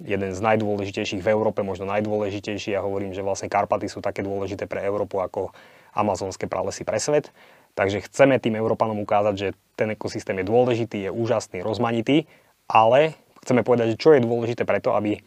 jeden 0.03 0.31
z 0.35 0.41
najdôležitejších 0.43 1.23
v 1.23 1.31
Európe, 1.31 1.63
možno 1.63 1.87
najdôležitejší. 1.87 2.75
Ja 2.75 2.83
hovorím, 2.83 3.15
že 3.15 3.23
vlastne 3.23 3.47
Karpaty 3.47 3.87
sú 3.87 4.03
také 4.03 4.27
dôležité 4.27 4.67
pre 4.67 4.83
Európu 4.83 5.23
ako 5.23 5.55
amazonské 5.95 6.51
pralesy 6.51 6.83
pre 6.83 6.99
svet. 6.99 7.31
Takže 7.75 8.07
chceme 8.07 8.39
tým 8.39 8.59
Európanom 8.59 8.99
ukázať, 9.03 9.35
že 9.35 9.49
ten 9.75 9.95
ekosystém 9.95 10.39
je 10.43 10.47
dôležitý, 10.47 10.99
je 11.07 11.11
úžasný, 11.11 11.63
rozmanitý, 11.63 12.27
ale 12.71 13.19
chceme 13.43 13.67
povedať, 13.67 13.95
že 13.95 14.01
čo 14.01 14.15
je 14.15 14.23
dôležité 14.23 14.63
preto, 14.63 14.95
aby 14.95 15.19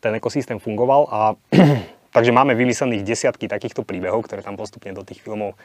ten 0.00 0.12
ekosystém 0.16 0.60
fungoval 0.60 1.08
a 1.08 1.20
takže 2.16 2.36
máme 2.36 2.52
vymyslených 2.52 3.04
desiatky 3.04 3.48
takýchto 3.48 3.80
príbehov, 3.84 4.28
ktoré 4.28 4.44
tam 4.44 4.60
postupne 4.60 4.92
do 4.92 5.04
tých 5.04 5.24
filmov 5.24 5.56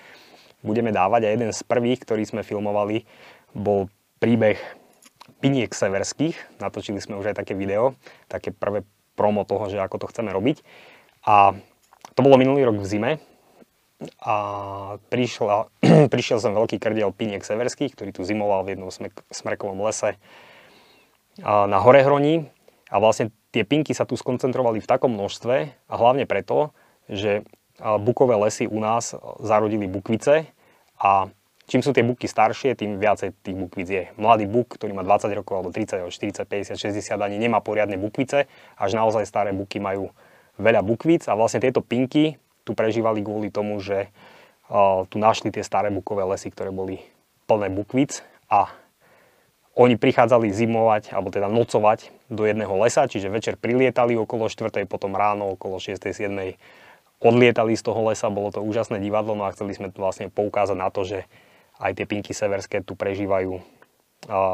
budeme 0.63 0.93
dávať 0.93 1.27
a 1.27 1.33
jeden 1.35 1.51
z 1.51 1.61
prvých, 1.67 2.05
ktorý 2.05 2.23
sme 2.23 2.41
filmovali, 2.47 3.03
bol 3.51 3.91
príbeh 4.21 4.57
piniek 5.41 5.73
severských. 5.73 6.61
Natočili 6.61 7.01
sme 7.01 7.17
už 7.17 7.33
aj 7.33 7.41
také 7.41 7.57
video, 7.57 7.97
také 8.29 8.53
prvé 8.53 8.85
promo 9.17 9.41
toho, 9.43 9.67
že 9.67 9.81
ako 9.81 10.05
to 10.05 10.09
chceme 10.13 10.29
robiť. 10.29 10.61
A 11.25 11.57
to 12.13 12.19
bolo 12.21 12.37
minulý 12.37 12.69
rok 12.69 12.77
v 12.77 12.87
zime, 12.87 13.11
a 14.21 14.35
prišla, 15.13 15.69
prišiel 16.13 16.41
som 16.41 16.57
veľký 16.57 16.81
krdiel 16.81 17.13
piniek 17.13 17.45
severských, 17.45 17.93
ktorý 17.93 18.09
tu 18.13 18.25
zimoval 18.25 18.65
v 18.65 18.73
jednom 18.77 18.89
smrekovom 19.29 19.77
lese 19.85 20.17
na 21.41 21.77
Horehroní 21.79 22.49
a 22.89 22.97
vlastne 22.99 23.29
tie 23.53 23.63
pinky 23.63 23.95
sa 23.95 24.03
tu 24.09 24.17
skoncentrovali 24.17 24.81
v 24.81 24.89
takom 24.89 25.13
množstve 25.13 25.55
a 25.87 25.93
hlavne 25.95 26.25
preto, 26.25 26.75
že 27.07 27.45
bukové 27.79 28.35
lesy 28.37 28.67
u 28.67 28.77
nás 28.81 29.15
zarodili 29.41 29.87
bukvice 29.87 30.49
a 30.99 31.31
čím 31.71 31.79
sú 31.79 31.95
tie 31.95 32.03
buky 32.03 32.27
staršie, 32.27 32.75
tým 32.75 32.99
viacej 32.99 33.31
tých 33.39 33.55
bukvic 33.55 33.87
je. 33.87 34.03
Mladý 34.19 34.43
buk, 34.43 34.75
ktorý 34.75 34.91
má 34.91 35.07
20 35.07 35.31
rokov 35.39 35.53
alebo 35.55 35.71
30, 35.71 36.11
40, 36.11 36.43
50, 36.43 36.75
60 36.75 37.15
ani 37.15 37.39
nemá 37.39 37.63
poriadne 37.63 37.95
bukvice, 37.95 38.51
až 38.75 38.91
naozaj 38.91 39.23
staré 39.23 39.55
buky 39.55 39.79
majú 39.79 40.11
veľa 40.59 40.83
bukvic 40.83 41.31
a 41.31 41.33
vlastne 41.39 41.63
tieto 41.63 41.79
pinky 41.79 42.35
tu 42.67 42.75
prežívali 42.75 43.23
kvôli 43.23 43.47
tomu, 43.47 43.79
že 43.79 44.11
uh, 44.67 45.07
tu 45.07 45.15
našli 45.15 45.47
tie 45.47 45.63
staré 45.63 45.87
bukové 45.87 46.27
lesy, 46.27 46.51
ktoré 46.51 46.75
boli 46.75 46.99
plné 47.47 47.71
bukvic 47.71 48.19
a 48.51 48.67
oni 49.71 49.95
prichádzali 49.95 50.51
zimovať, 50.51 51.15
alebo 51.15 51.31
teda 51.31 51.47
nocovať 51.47 52.11
do 52.27 52.43
jedného 52.43 52.75
lesa, 52.83 53.07
čiže 53.07 53.31
večer 53.31 53.55
prilietali 53.55 54.19
okolo 54.19 54.51
4. 54.51 54.83
potom 54.83 55.15
ráno 55.15 55.55
okolo 55.55 55.79
6. 55.79 55.95
7. 55.95 56.27
odlietali 57.23 57.79
z 57.79 57.83
toho 57.87 58.11
lesa, 58.11 58.27
bolo 58.27 58.51
to 58.51 58.59
úžasné 58.59 58.99
divadlo, 58.99 59.31
no 59.39 59.47
a 59.47 59.55
chceli 59.55 59.71
sme 59.71 59.87
vlastne 59.95 60.27
poukázať 60.27 60.75
na 60.75 60.91
to, 60.91 61.07
že 61.07 61.23
aj 61.81 61.97
tie 61.97 62.05
pinky 62.05 62.31
severské 62.31 62.85
tu 62.85 62.93
prežívajú 62.93 63.57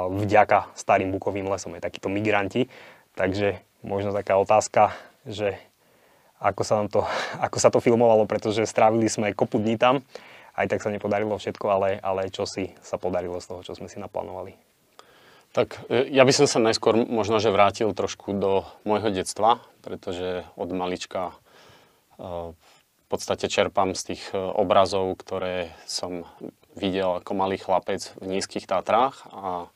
vďaka 0.07 0.71
starým 0.79 1.11
bukovým 1.11 1.51
lesom, 1.51 1.75
je 1.75 1.83
takíto 1.83 2.07
migranti. 2.07 2.71
Takže 3.19 3.59
možno 3.83 4.15
taká 4.15 4.39
otázka, 4.39 4.95
že 5.27 5.59
ako 6.39 6.61
sa, 6.63 6.73
nám 6.79 6.87
to, 6.87 7.01
ako 7.45 7.57
sa 7.59 7.69
to 7.73 7.83
filmovalo, 7.83 8.23
pretože 8.29 8.63
strávili 8.69 9.11
sme 9.11 9.35
kopu 9.35 9.59
dní 9.59 9.75
tam, 9.75 10.05
aj 10.57 10.73
tak 10.73 10.81
sa 10.81 10.89
nepodarilo 10.89 11.37
všetko, 11.37 11.65
ale, 11.69 11.89
ale 12.01 12.33
čo 12.33 12.49
si 12.49 12.73
sa 12.81 12.97
podarilo 12.97 13.37
z 13.37 13.45
toho, 13.45 13.61
čo 13.61 13.77
sme 13.77 13.91
si 13.91 14.01
naplánovali. 14.01 14.57
Tak 15.53 15.89
e, 15.89 16.09
ja 16.13 16.25
by 16.25 16.33
som 16.33 16.47
sa 16.49 16.61
najskôr 16.61 16.97
možno, 16.97 17.37
že 17.37 17.53
vrátil 17.53 17.93
trošku 17.93 18.33
do 18.33 18.65
môjho 18.85 19.13
detstva, 19.13 19.61
pretože 19.85 20.45
od 20.57 20.69
malička 20.73 21.33
e, 22.17 22.53
v 22.53 23.05
podstate 23.07 23.47
čerpám 23.47 23.93
z 23.93 24.13
tých 24.13 24.23
e, 24.33 24.37
obrazov, 24.37 25.13
ktoré 25.17 25.73
som 25.85 26.25
videl 26.77 27.19
ako 27.19 27.33
malý 27.33 27.57
chlapec 27.57 28.13
v 28.21 28.37
nízkych 28.37 28.69
Tatrách 28.69 29.25
a 29.33 29.67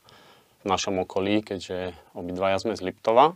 v 0.62 0.64
našom 0.64 1.02
okolí, 1.02 1.42
keďže 1.42 1.98
obidvaja 2.14 2.62
sme 2.62 2.78
z 2.78 2.86
Liptova. 2.86 3.34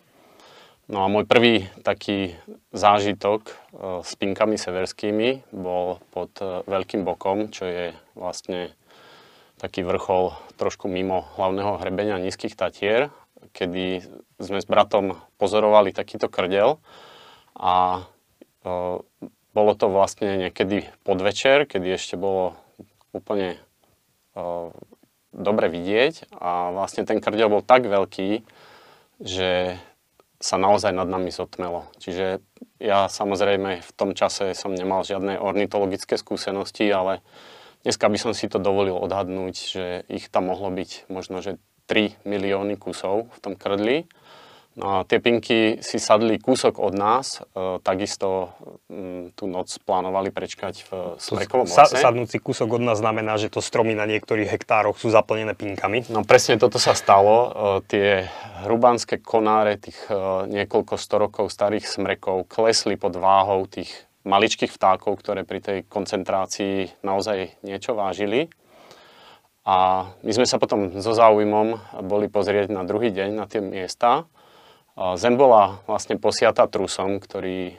No 0.87 1.03
a 1.03 1.11
môj 1.11 1.27
prvý 1.27 1.67
taký 1.83 2.39
zážitok 2.71 3.51
s 4.07 4.15
pinkami 4.15 4.55
severskými 4.55 5.51
bol 5.51 5.99
pod 6.15 6.31
Veľkým 6.71 7.03
bokom, 7.03 7.51
čo 7.51 7.67
je 7.67 7.87
vlastne 8.15 8.71
taký 9.59 9.83
vrchol 9.83 10.37
trošku 10.55 10.87
mimo 10.87 11.27
hlavného 11.35 11.83
hrebenia 11.83 12.23
Nízkych 12.23 12.55
Tatier, 12.55 13.11
kedy 13.51 14.05
sme 14.39 14.63
s 14.63 14.67
bratom 14.69 15.17
pozorovali 15.41 15.91
takýto 15.97 16.29
krdel 16.29 16.77
a 17.57 18.05
e, 18.63 18.71
bolo 19.57 19.73
to 19.73 19.89
vlastne 19.89 20.37
niekedy 20.49 20.85
podvečer, 21.09 21.65
kedy 21.65 21.97
ešte 21.97 22.21
bolo 22.21 22.53
úplne 23.17 23.57
dobre 25.33 25.67
vidieť 25.73 26.33
a 26.37 26.73
vlastne 26.73 27.09
ten 27.09 27.21
krdel 27.21 27.49
bol 27.49 27.65
tak 27.65 27.89
veľký, 27.89 28.45
že 29.21 29.81
sa 30.37 30.61
naozaj 30.61 30.93
nad 30.93 31.09
nami 31.09 31.33
zotmelo. 31.33 31.89
Čiže 31.97 32.45
ja 32.77 33.09
samozrejme 33.09 33.81
v 33.81 33.91
tom 33.97 34.13
čase 34.13 34.53
som 34.53 34.77
nemal 34.77 35.01
žiadne 35.01 35.41
ornitologické 35.41 36.21
skúsenosti, 36.21 36.85
ale 36.93 37.25
Dneska 37.87 38.11
by 38.11 38.19
som 38.19 38.35
si 38.35 38.51
to 38.51 38.59
dovolil 38.59 38.99
odhadnúť, 38.99 39.55
že 39.55 40.03
ich 40.11 40.27
tam 40.27 40.51
mohlo 40.51 40.75
byť 40.75 41.07
možno, 41.07 41.39
že 41.39 41.63
3 41.87 42.19
milióny 42.27 42.75
kusov 42.75 43.31
v 43.31 43.39
tom 43.39 43.55
krdli. 43.55 44.11
No 44.77 45.01
a 45.01 45.09
tie 45.09 45.25
pinky 45.25 45.81
si 45.81 45.97
sadli 45.97 46.37
kúsok 46.37 46.77
od 46.85 46.93
nás, 46.93 47.41
e, 47.41 47.81
takisto 47.81 48.53
m, 48.93 49.33
tú 49.33 49.49
noc 49.49 49.73
plánovali 49.81 50.29
prečkať 50.29 50.85
v 50.85 50.91
Smrekovom 51.17 51.65
lese. 51.65 51.97
Sa, 51.97 52.13
sadnúci 52.13 52.37
kúsok 52.37 52.77
od 52.77 52.85
nás 52.85 53.01
znamená, 53.01 53.41
že 53.41 53.49
to 53.49 53.65
stromy 53.65 53.97
na 53.97 54.05
niektorých 54.05 54.53
hektároch 54.53 55.01
sú 55.01 55.09
zaplnené 55.09 55.57
pinkami? 55.57 56.05
No 56.13 56.29
presne 56.29 56.61
toto 56.61 56.77
sa 56.77 56.93
stalo. 56.93 57.35
E, 57.35 57.49
tie 57.89 58.09
hrubánske 58.69 59.17
konáre, 59.25 59.81
tých 59.81 59.97
e, 60.13 60.45
niekoľko 60.45 61.01
storokov 61.01 61.49
starých 61.49 61.89
smrekov 61.89 62.45
klesli 62.45 63.01
pod 63.01 63.17
váhou 63.17 63.65
tých 63.65 63.89
maličkých 64.29 64.77
vtákov, 64.77 65.25
ktoré 65.25 65.49
pri 65.49 65.65
tej 65.65 65.79
koncentrácii 65.89 67.01
naozaj 67.01 67.65
niečo 67.65 67.97
vážili. 67.97 68.53
A 69.67 70.07
my 70.21 70.31
sme 70.37 70.47
sa 70.47 70.61
potom 70.61 71.01
so 71.01 71.11
záujmom 71.17 71.81
boli 72.07 72.29
pozrieť 72.29 72.71
na 72.71 72.85
druhý 72.85 73.11
deň 73.11 73.29
na 73.35 73.49
tie 73.49 73.59
miesta. 73.59 74.29
Zem 74.97 75.37
bola 75.37 75.85
vlastne 75.85 76.17
posiata 76.17 76.65
trusom, 76.65 77.21
ktorý 77.21 77.61
e, 77.69 77.75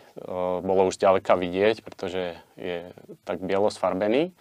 bolo 0.62 0.86
už 0.86 1.02
ďaleka 1.02 1.34
vidieť, 1.34 1.82
pretože 1.82 2.38
je 2.54 2.94
tak 3.26 3.42
bielo 3.42 3.74
sfarbený. 3.74 4.38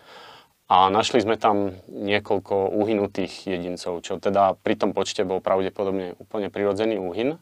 A 0.69 0.93
našli 0.93 1.25
sme 1.25 1.41
tam 1.41 1.73
niekoľko 1.89 2.77
uhynutých 2.77 3.49
jedincov, 3.49 4.05
čo 4.05 4.21
teda 4.21 4.61
pri 4.61 4.77
tom 4.77 4.93
počte 4.93 5.25
bol 5.25 5.41
pravdepodobne 5.41 6.21
úplne 6.21 6.53
prirodzený 6.53 7.01
úhyn. 7.01 7.41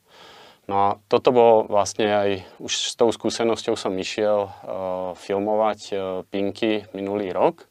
No 0.71 0.75
a 0.77 0.89
toto 1.11 1.35
bolo 1.35 1.67
vlastne 1.67 2.07
aj, 2.15 2.31
už 2.63 2.73
s 2.73 2.95
tou 2.95 3.09
skúsenosťou 3.09 3.75
som 3.77 3.93
išiel 3.97 4.49
uh, 4.49 5.13
filmovať 5.17 5.81
uh, 5.93 6.01
Pinky 6.29 6.89
minulý 6.97 7.33
rok 7.33 7.65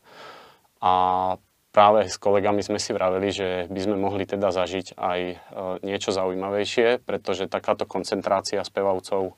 a 0.82 0.93
práve 1.74 2.06
s 2.06 2.22
kolegami 2.22 2.62
sme 2.62 2.77
si 2.77 2.94
vraveli, 2.94 3.30
že 3.34 3.48
by 3.68 3.80
sme 3.82 3.98
mohli 3.98 4.30
teda 4.30 4.53
zažiť 4.53 4.94
aj 4.94 5.20
uh, 5.25 5.36
niečo 5.82 6.13
zaujímavejšie, 6.13 7.01
pretože 7.01 7.50
takáto 7.50 7.89
koncentrácia 7.89 8.62
spevavcov 8.62 9.34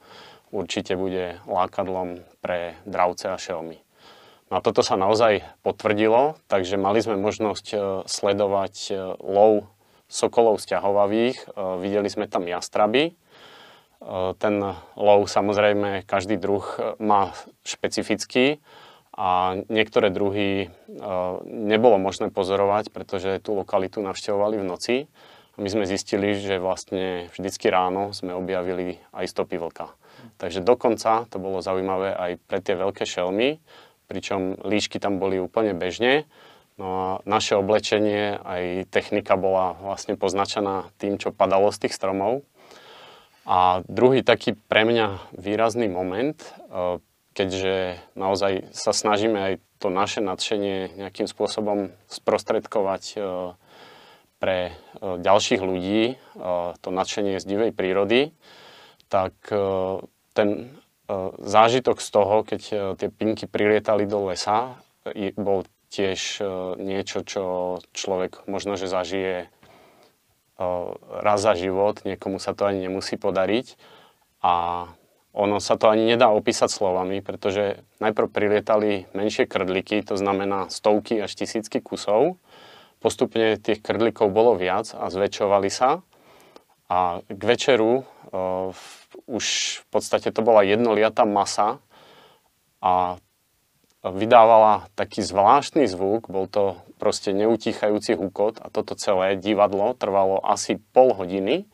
určite 0.51 0.99
bude 0.99 1.39
lákadlom 1.47 2.21
pre 2.43 2.75
dravce 2.83 3.31
a 3.31 3.39
šelmy. 3.39 3.79
No 4.53 4.59
a 4.59 4.63
toto 4.63 4.85
sa 4.85 4.93
naozaj 4.93 5.41
potvrdilo, 5.65 6.37
takže 6.45 6.77
mali 6.77 7.01
sme 7.01 7.17
možnosť 7.17 7.65
sledovať 8.05 8.93
lov 9.17 9.65
sokolov 10.05 10.61
sťahovavých, 10.61 11.49
videli 11.81 12.05
sme 12.13 12.29
tam 12.29 12.45
jastraby, 12.45 13.17
ten 14.37 14.55
lov 14.93 15.19
samozrejme 15.25 16.05
každý 16.05 16.37
druh 16.37 16.61
e, 16.77 16.93
má 17.01 17.33
špecifický 17.65 18.61
a 19.15 19.55
niektoré 19.71 20.11
druhy 20.11 20.67
e, 20.67 20.67
nebolo 21.47 21.95
možné 21.95 22.35
pozorovať, 22.35 22.91
pretože 22.91 23.39
tú 23.39 23.55
lokalitu 23.55 24.03
navštevovali 24.03 24.59
v 24.59 24.67
noci. 24.67 24.95
A 25.55 25.63
my 25.63 25.71
sme 25.71 25.87
zistili, 25.87 26.35
že 26.35 26.59
vlastne 26.59 27.31
vždycky 27.31 27.71
ráno 27.71 28.11
sme 28.11 28.35
objavili 28.35 28.99
aj 29.15 29.31
stopy 29.31 29.55
vlka. 29.55 29.87
Takže 30.35 30.59
dokonca 30.59 31.31
to 31.31 31.39
bolo 31.39 31.63
zaujímavé 31.63 32.11
aj 32.11 32.31
pre 32.43 32.59
tie 32.59 32.75
veľké 32.75 33.07
šelmy, 33.07 33.63
pričom 34.11 34.59
líšky 34.67 34.99
tam 34.99 35.15
boli 35.15 35.39
úplne 35.39 35.71
bežne. 35.71 36.27
No 36.75 36.87
a 36.91 37.07
naše 37.23 37.55
oblečenie, 37.55 38.35
aj 38.35 38.91
technika 38.91 39.39
bola 39.39 39.79
vlastne 39.79 40.19
poznačená 40.19 40.91
tým, 40.99 41.15
čo 41.15 41.31
padalo 41.31 41.71
z 41.71 41.87
tých 41.87 41.95
stromov. 41.95 42.43
A 43.47 43.79
druhý 43.87 44.27
taký 44.27 44.59
pre 44.67 44.83
mňa 44.83 45.39
výrazný 45.39 45.87
moment, 45.87 46.35
e, 46.35 46.99
keďže 47.35 47.99
naozaj 48.15 48.71
sa 48.71 48.95
snažíme 48.95 49.37
aj 49.37 49.53
to 49.83 49.91
naše 49.91 50.23
nadšenie 50.23 50.95
nejakým 50.95 51.27
spôsobom 51.27 51.91
sprostredkovať 52.07 53.03
e, 53.13 53.17
pre 54.39 54.57
e, 54.71 54.73
ďalších 55.19 55.61
ľudí, 55.61 56.17
to 56.81 56.89
nadšenie 56.89 57.37
z 57.37 57.45
divej 57.45 57.71
prírody, 57.75 58.31
tak 59.05 59.35
ten 60.33 60.49
zážitok 61.39 62.01
z 62.01 62.09
toho, 62.09 62.35
keď 62.41 62.61
tie 62.97 63.09
pinky 63.13 63.45
prilietali 63.45 64.09
do 64.09 64.27
lesa, 64.27 64.81
bol 65.37 65.63
tiež 65.93 66.41
niečo, 66.81 67.21
čo 67.21 67.43
človek 67.93 68.49
možno, 68.49 68.73
že 68.75 68.89
zažije 68.89 69.47
raz 70.57 71.39
za 71.43 71.53
život, 71.55 72.01
niekomu 72.07 72.39
sa 72.39 72.55
to 72.55 72.67
ani 72.67 72.87
nemusí 72.87 73.19
podariť. 73.19 73.75
A 74.39 74.87
ono 75.35 75.59
sa 75.59 75.75
to 75.75 75.91
ani 75.91 76.15
nedá 76.15 76.31
opísať 76.31 76.71
slovami, 76.71 77.19
pretože 77.19 77.83
najprv 77.99 78.27
prilietali 78.31 79.03
menšie 79.11 79.43
krdliky, 79.43 79.99
to 80.07 80.15
znamená 80.15 80.71
stovky 80.71 81.19
až 81.19 81.35
tisícky 81.35 81.83
kusov. 81.83 82.39
Postupne 83.03 83.59
tých 83.59 83.83
krdlikov 83.83 84.31
bolo 84.31 84.55
viac 84.55 84.95
a 84.95 85.11
zväčšovali 85.11 85.67
sa. 85.67 85.99
A 86.87 87.19
k 87.27 87.41
večeru 87.43 88.01
uh, 88.01 88.71
už 89.27 89.45
v 89.83 89.85
podstate 89.91 90.31
to 90.31 90.39
bola 90.39 90.63
jednoliatá 90.63 91.27
masa 91.27 91.83
a 92.79 93.19
vydávala 94.05 94.85
taký 94.93 95.25
zvláštny 95.25 95.89
zvuk, 95.89 96.29
bol 96.29 96.45
to 96.45 96.77
proste 97.01 97.33
neutíchajúci 97.33 98.13
hukot 98.13 98.61
a 98.61 98.69
toto 98.69 98.93
celé 98.95 99.35
divadlo 99.35 99.97
trvalo 99.97 100.39
asi 100.45 100.77
pol 100.93 101.11
hodiny. 101.17 101.65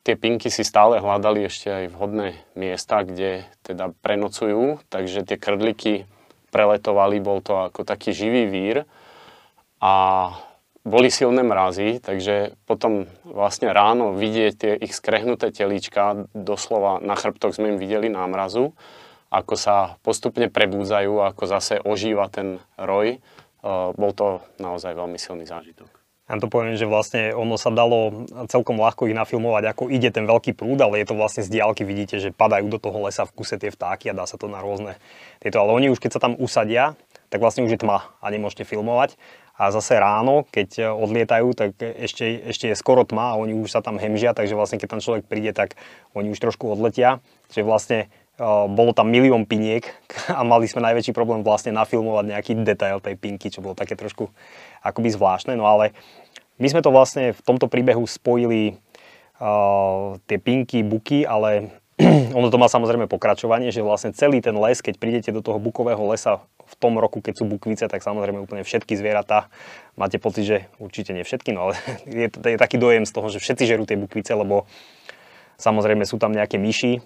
Tie 0.00 0.16
pinky 0.16 0.48
si 0.48 0.64
stále 0.64 0.96
hľadali 0.98 1.44
ešte 1.44 1.68
aj 1.68 1.84
vhodné 1.92 2.40
miesta, 2.56 3.04
kde 3.04 3.44
teda 3.60 3.92
prenocujú, 4.00 4.80
takže 4.88 5.28
tie 5.28 5.36
krdliky 5.36 6.08
preletovali, 6.48 7.20
bol 7.20 7.44
to 7.44 7.68
ako 7.68 7.84
taký 7.84 8.16
živý 8.16 8.48
vír 8.48 8.76
a 9.78 9.94
boli 10.80 11.12
silné 11.12 11.44
mrazy, 11.44 12.00
takže 12.00 12.56
potom 12.64 13.04
vlastne 13.28 13.68
ráno 13.68 14.16
vidieť 14.16 14.52
tie 14.56 14.72
ich 14.80 14.96
skrehnuté 14.96 15.52
telíčka, 15.52 16.24
doslova 16.32 16.98
na 17.04 17.12
chrbtoch 17.12 17.52
sme 17.52 17.76
im 17.76 17.78
videli 17.78 18.08
námrazu 18.08 18.72
ako 19.30 19.54
sa 19.54 19.94
postupne 20.02 20.50
prebúdzajú, 20.50 21.22
ako 21.22 21.42
zase 21.46 21.78
ožíva 21.78 22.26
ten 22.26 22.58
roj. 22.74 23.16
E, 23.16 23.18
bol 23.94 24.12
to 24.12 24.42
naozaj 24.58 24.90
veľmi 24.90 25.16
silný 25.22 25.46
zážitok. 25.46 25.99
Ja 26.30 26.38
to 26.38 26.46
poviem, 26.46 26.78
že 26.78 26.86
vlastne 26.86 27.34
ono 27.34 27.58
sa 27.58 27.74
dalo 27.74 28.22
celkom 28.46 28.78
ľahko 28.78 29.10
ich 29.10 29.18
nafilmovať, 29.18 29.74
ako 29.74 29.90
ide 29.90 30.14
ten 30.14 30.30
veľký 30.30 30.54
prúd, 30.54 30.78
ale 30.78 31.02
je 31.02 31.10
to 31.10 31.18
vlastne 31.18 31.42
z 31.42 31.50
diálky, 31.50 31.82
vidíte, 31.82 32.22
že 32.22 32.30
padajú 32.30 32.70
do 32.70 32.78
toho 32.78 33.02
lesa 33.02 33.26
v 33.26 33.34
kuse 33.34 33.58
tie 33.58 33.74
vtáky 33.74 34.14
a 34.14 34.14
dá 34.14 34.30
sa 34.30 34.38
to 34.38 34.46
na 34.46 34.62
rôzne 34.62 34.94
tieto. 35.42 35.58
Ale 35.58 35.74
oni 35.74 35.90
už 35.90 35.98
keď 35.98 36.14
sa 36.14 36.20
tam 36.22 36.38
usadia, 36.38 36.94
tak 37.34 37.42
vlastne 37.42 37.66
už 37.66 37.74
je 37.74 37.82
tma 37.82 38.06
a 38.22 38.26
nemôžete 38.30 38.62
filmovať. 38.62 39.18
A 39.58 39.74
zase 39.74 39.98
ráno, 39.98 40.46
keď 40.54 40.94
odlietajú, 40.94 41.52
tak 41.52 41.76
ešte, 41.82 42.24
ešte 42.46 42.72
je 42.72 42.78
skoro 42.78 43.02
tma 43.02 43.34
a 43.34 43.38
oni 43.42 43.58
už 43.58 43.74
sa 43.74 43.82
tam 43.82 43.98
hemžia, 43.98 44.30
takže 44.30 44.54
vlastne 44.54 44.78
keď 44.78 44.88
tam 44.96 45.02
človek 45.02 45.26
príde, 45.26 45.50
tak 45.50 45.74
oni 46.14 46.30
už 46.30 46.38
trošku 46.38 46.70
odletia. 46.70 47.18
Čiže 47.50 47.66
vlastne 47.66 47.98
bolo 48.72 48.96
tam 48.96 49.12
milión 49.12 49.44
piniek 49.44 49.84
a 50.32 50.40
mali 50.40 50.64
sme 50.64 50.80
najväčší 50.80 51.12
problém 51.12 51.44
vlastne 51.44 51.76
nafilmovať 51.76 52.24
nejaký 52.24 52.52
detail 52.64 52.96
tej 53.04 53.20
pinky, 53.20 53.52
čo 53.52 53.60
bolo 53.60 53.76
také 53.76 54.00
trošku 54.00 54.32
akoby 54.80 55.12
zvláštne. 55.12 55.56
No 55.56 55.68
ale 55.68 55.92
my 56.60 56.68
sme 56.68 56.84
to 56.84 56.92
vlastne 56.92 57.32
v 57.32 57.40
tomto 57.40 57.68
príbehu 57.72 58.04
spojili 58.04 58.76
uh, 59.40 60.20
tie 60.28 60.36
pinky, 60.36 60.84
buky, 60.84 61.24
ale 61.24 61.72
ono 62.36 62.48
to 62.48 62.60
má 62.60 62.68
samozrejme 62.68 63.08
pokračovanie, 63.08 63.72
že 63.72 63.84
vlastne 63.84 64.12
celý 64.12 64.40
ten 64.40 64.56
les, 64.56 64.80
keď 64.80 64.94
prídete 64.96 65.30
do 65.32 65.44
toho 65.44 65.60
bukového 65.60 66.00
lesa 66.08 66.44
v 66.70 66.74
tom 66.78 66.96
roku, 66.96 67.18
keď 67.18 67.42
sú 67.42 67.44
bukvice, 67.48 67.84
tak 67.90 68.04
samozrejme 68.04 68.44
úplne 68.46 68.62
všetky 68.62 68.94
zvieratá. 68.94 69.50
Máte 69.98 70.22
pocit, 70.22 70.44
že 70.46 70.58
určite 70.78 71.10
nie 71.16 71.26
všetky, 71.26 71.50
no 71.50 71.70
ale 71.70 71.74
je, 72.08 72.28
je 72.30 72.58
taký 72.60 72.76
dojem 72.76 73.04
z 73.04 73.12
toho, 73.12 73.26
že 73.28 73.42
všetci 73.42 73.64
žerú 73.64 73.84
tie 73.84 73.98
bukvice, 73.98 74.32
lebo 74.36 74.68
samozrejme 75.60 76.06
sú 76.08 76.16
tam 76.16 76.32
nejaké 76.32 76.56
myši, 76.56 77.00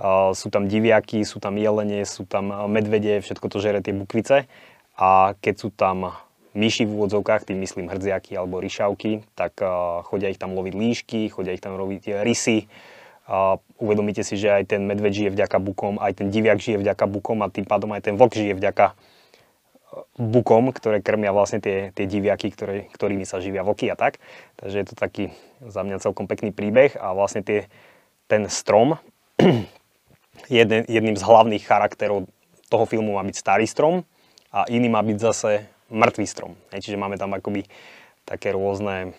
uh, 0.00 0.32
sú 0.36 0.48
tam 0.48 0.64
diviaky, 0.64 1.22
sú 1.28 1.38
tam 1.40 1.60
jelene, 1.60 2.04
sú 2.08 2.24
tam 2.24 2.52
medvede, 2.68 3.20
všetko 3.20 3.46
to 3.48 3.58
žere 3.60 3.80
tie 3.80 3.92
bukvice. 3.92 4.48
A 4.94 5.34
keď 5.42 5.54
sú 5.58 5.68
tam 5.74 6.14
myši 6.54 6.86
v 6.86 6.94
úvodzovkách, 6.94 7.50
tým 7.50 7.60
myslím 7.62 7.90
hrdziaky 7.90 8.38
alebo 8.38 8.62
ryšavky, 8.62 9.26
tak 9.34 9.58
uh, 9.60 10.00
chodia 10.06 10.30
ich 10.30 10.38
tam 10.38 10.54
loviť 10.54 10.74
líšky, 10.74 11.20
chodia 11.28 11.54
ich 11.54 11.62
tam 11.62 11.74
robiť 11.74 12.22
rysy, 12.22 12.70
a 13.24 13.56
uvedomíte 13.80 14.20
si, 14.20 14.36
že 14.36 14.52
aj 14.52 14.76
ten 14.76 14.84
medveď 14.84 15.12
žije 15.12 15.30
vďaka 15.32 15.56
bukom, 15.56 15.96
aj 15.96 16.20
ten 16.20 16.28
diviak 16.28 16.60
žije 16.60 16.76
vďaka 16.84 17.08
bukom 17.08 17.40
a 17.40 17.48
tým 17.48 17.64
pádom 17.64 17.96
aj 17.96 18.04
ten 18.04 18.14
vlk 18.20 18.36
žije 18.36 18.52
vďaka 18.60 18.92
e, 18.92 18.94
bukom, 20.20 20.68
ktoré 20.76 21.00
krmia 21.00 21.32
vlastne 21.32 21.64
tie, 21.64 21.88
tie 21.96 22.04
diviaky, 22.04 22.52
ktoré, 22.52 22.92
ktorými 22.92 23.24
sa 23.24 23.40
živia 23.40 23.64
vlky 23.64 23.88
a 23.88 23.96
tak. 23.96 24.20
Takže 24.60 24.76
je 24.76 24.86
to 24.92 24.94
taký 24.94 25.32
za 25.64 25.80
mňa 25.80 26.04
celkom 26.04 26.28
pekný 26.28 26.52
príbeh 26.52 27.00
a 27.00 27.16
vlastne 27.16 27.40
tie, 27.40 27.64
ten 28.28 28.44
strom, 28.52 29.00
jedným 30.52 31.16
z 31.16 31.24
hlavných 31.24 31.64
charakterov 31.64 32.28
toho 32.68 32.84
filmu 32.84 33.16
má 33.16 33.24
byť 33.24 33.36
starý 33.40 33.64
strom 33.64 34.04
a 34.52 34.68
iný 34.68 34.92
má 34.92 35.00
byť 35.00 35.16
zase 35.16 35.64
mŕtvý 35.92 36.26
strom. 36.28 36.56
Čiže 36.72 37.00
máme 37.00 37.20
tam 37.20 37.32
akoby 37.36 37.66
také 38.24 38.56
rôzne 38.56 39.12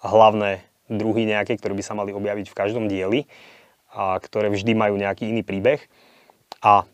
hlavné 0.00 0.64
druhy 0.88 1.28
nejaké, 1.28 1.60
ktoré 1.60 1.76
by 1.76 1.84
sa 1.84 1.94
mali 1.94 2.10
objaviť 2.16 2.48
v 2.48 2.58
každom 2.58 2.88
dieli 2.88 3.28
a 3.92 4.16
ktoré 4.18 4.48
vždy 4.48 4.72
majú 4.72 4.96
nejaký 4.96 5.28
iný 5.30 5.44
príbeh. 5.44 5.84
A 6.64 6.88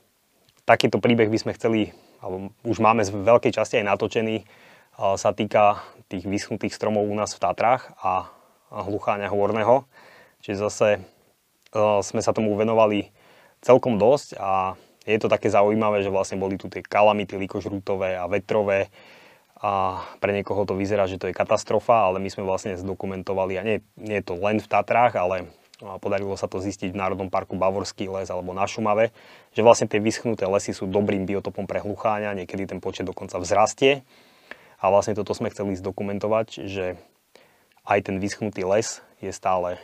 takýto 0.66 0.98
príbeh 0.98 1.30
by 1.30 1.38
sme 1.38 1.54
chceli, 1.54 1.94
alebo 2.18 2.50
už 2.66 2.82
máme 2.82 3.06
z 3.06 3.14
veľkej 3.14 3.54
časti 3.54 3.78
aj 3.80 3.86
natočený, 3.86 4.48
sa 4.96 5.30
týka 5.36 5.84
tých 6.08 6.24
vyschnutých 6.24 6.72
stromov 6.72 7.04
u 7.04 7.14
nás 7.14 7.36
v 7.36 7.42
Tatrách 7.44 7.92
a 8.00 8.32
hlucháňa 8.72 9.28
horného. 9.28 9.84
Čiže 10.40 10.58
zase 10.58 10.88
sme 12.00 12.20
sa 12.24 12.32
tomu 12.32 12.56
venovali 12.56 13.12
celkom 13.60 14.00
dosť 14.00 14.40
a 14.40 14.80
je 15.06 15.18
to 15.22 15.30
také 15.30 15.48
zaujímavé, 15.48 16.02
že 16.02 16.10
vlastne 16.10 16.36
boli 16.36 16.58
tu 16.58 16.66
tie 16.66 16.82
kalamity 16.82 17.38
likožrútové 17.38 18.18
a 18.18 18.26
vetrové, 18.26 18.90
a 19.56 20.04
pre 20.20 20.36
niekoho 20.36 20.68
to 20.68 20.76
vyzerá, 20.76 21.08
že 21.08 21.16
to 21.16 21.32
je 21.32 21.38
katastrofa, 21.38 22.04
ale 22.04 22.20
my 22.20 22.28
sme 22.28 22.44
vlastne 22.44 22.76
zdokumentovali, 22.76 23.56
a 23.56 23.62
nie, 23.64 23.76
nie 23.96 24.20
je 24.20 24.28
to 24.28 24.36
len 24.36 24.60
v 24.60 24.68
Tatrách, 24.68 25.16
ale 25.16 25.48
podarilo 26.00 26.36
sa 26.36 26.44
to 26.44 26.60
zistiť 26.60 26.92
v 26.92 27.00
Národnom 27.00 27.32
parku 27.32 27.56
Bavorský 27.56 28.04
les 28.08 28.28
alebo 28.28 28.52
na 28.52 28.68
Šumave, 28.68 29.16
že 29.56 29.64
vlastne 29.64 29.88
tie 29.88 29.96
vyschnuté 29.96 30.44
lesy 30.44 30.76
sú 30.76 30.84
dobrým 30.84 31.24
biotopom 31.24 31.64
pre 31.64 31.80
hlucháňa, 31.80 32.36
niekedy 32.36 32.68
ten 32.68 32.84
počet 32.84 33.08
dokonca 33.08 33.40
vzrastie. 33.40 34.04
A 34.76 34.92
vlastne 34.92 35.16
toto 35.16 35.32
sme 35.32 35.48
chceli 35.48 35.72
zdokumentovať, 35.80 36.68
že 36.68 37.00
aj 37.88 38.12
ten 38.12 38.20
vyschnutý 38.20 38.60
les 38.68 39.00
je 39.24 39.32
stále 39.32 39.80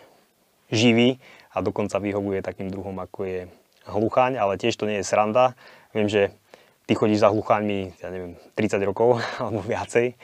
živý 0.69 1.17
a 1.49 1.65
dokonca 1.65 1.97
vyhovuje 1.97 2.45
takým 2.45 2.69
druhom, 2.69 3.01
ako 3.01 3.25
je 3.25 3.41
hlucháň, 3.87 4.39
ale 4.39 4.61
tiež 4.61 4.77
to 4.79 4.87
nie 4.87 5.01
je 5.01 5.09
sranda. 5.09 5.59
Viem, 5.97 6.09
že 6.09 6.35
ty 6.87 6.95
chodíš 6.95 7.23
za 7.23 7.33
hlucháňmi, 7.33 7.99
ja 8.03 8.09
neviem, 8.11 8.35
30 8.55 8.83
rokov 8.85 9.23
alebo 9.43 9.63
viacej 9.65 10.15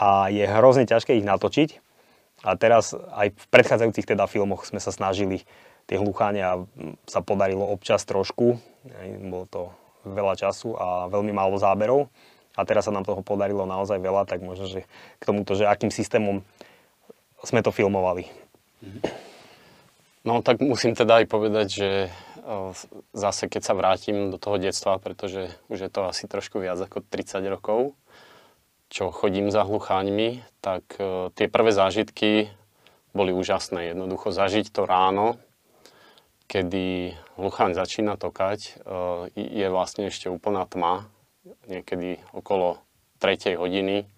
a 0.00 0.32
je 0.32 0.48
hrozne 0.48 0.88
ťažké 0.88 1.20
ich 1.20 1.28
natočiť. 1.28 1.76
A 2.40 2.56
teraz 2.56 2.96
aj 2.96 3.36
v 3.36 3.44
predchádzajúcich 3.52 4.08
teda 4.08 4.24
filmoch 4.24 4.64
sme 4.64 4.80
sa 4.80 4.88
snažili 4.88 5.44
tie 5.84 6.00
hlucháňa 6.00 6.64
sa 7.04 7.20
podarilo 7.20 7.68
občas 7.68 8.08
trošku, 8.08 8.56
bolo 9.28 9.44
to 9.44 9.62
veľa 10.08 10.40
času 10.40 10.72
a 10.72 11.12
veľmi 11.12 11.36
málo 11.36 11.60
záberov. 11.60 12.08
A 12.56 12.64
teraz 12.64 12.88
sa 12.88 12.94
nám 12.94 13.04
toho 13.04 13.20
podarilo 13.20 13.68
naozaj 13.68 14.00
veľa, 14.00 14.24
tak 14.24 14.40
možno, 14.40 14.66
že 14.66 14.88
k 15.20 15.22
tomuto, 15.22 15.52
že 15.52 15.68
akým 15.68 15.92
systémom 15.92 16.40
sme 17.44 17.60
to 17.60 17.68
filmovali. 17.68 18.26
No 20.24 20.40
tak 20.40 20.64
musím 20.64 20.96
teda 20.96 21.20
aj 21.20 21.26
povedať, 21.28 21.66
že 21.68 21.88
zase 23.14 23.46
keď 23.46 23.62
sa 23.62 23.74
vrátim 23.78 24.34
do 24.34 24.38
toho 24.38 24.58
detstva, 24.58 24.98
pretože 24.98 25.54
už 25.70 25.78
je 25.86 25.90
to 25.90 26.06
asi 26.10 26.26
trošku 26.26 26.58
viac 26.58 26.78
ako 26.82 27.02
30 27.06 27.46
rokov, 27.46 27.94
čo 28.90 29.14
chodím 29.14 29.54
za 29.54 29.62
hlucháňmi, 29.62 30.42
tak 30.58 30.82
e, 30.98 31.30
tie 31.38 31.46
prvé 31.46 31.70
zážitky 31.70 32.50
boli 33.14 33.30
úžasné. 33.30 33.94
Jednoducho 33.94 34.34
zažiť 34.34 34.74
to 34.74 34.82
ráno, 34.82 35.38
kedy 36.50 37.14
hlucháň 37.38 37.78
začína 37.78 38.18
tokať, 38.18 38.60
e, 38.66 38.70
je 39.38 39.66
vlastne 39.70 40.10
ešte 40.10 40.26
úplná 40.26 40.66
tma, 40.66 41.06
niekedy 41.70 42.18
okolo 42.34 42.82
3 43.22 43.54
hodiny. 43.54 44.10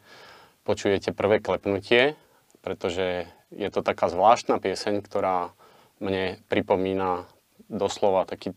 Počujete 0.65 1.13
prvé 1.13 1.45
klepnutie, 1.45 2.17
pretože 2.65 3.29
je 3.53 3.69
to 3.69 3.85
taká 3.85 4.09
zvláštna 4.09 4.57
pieseň, 4.57 5.05
ktorá 5.05 5.53
mne 6.01 6.41
pripomína 6.49 7.29
doslova 7.73 8.29
taký, 8.29 8.53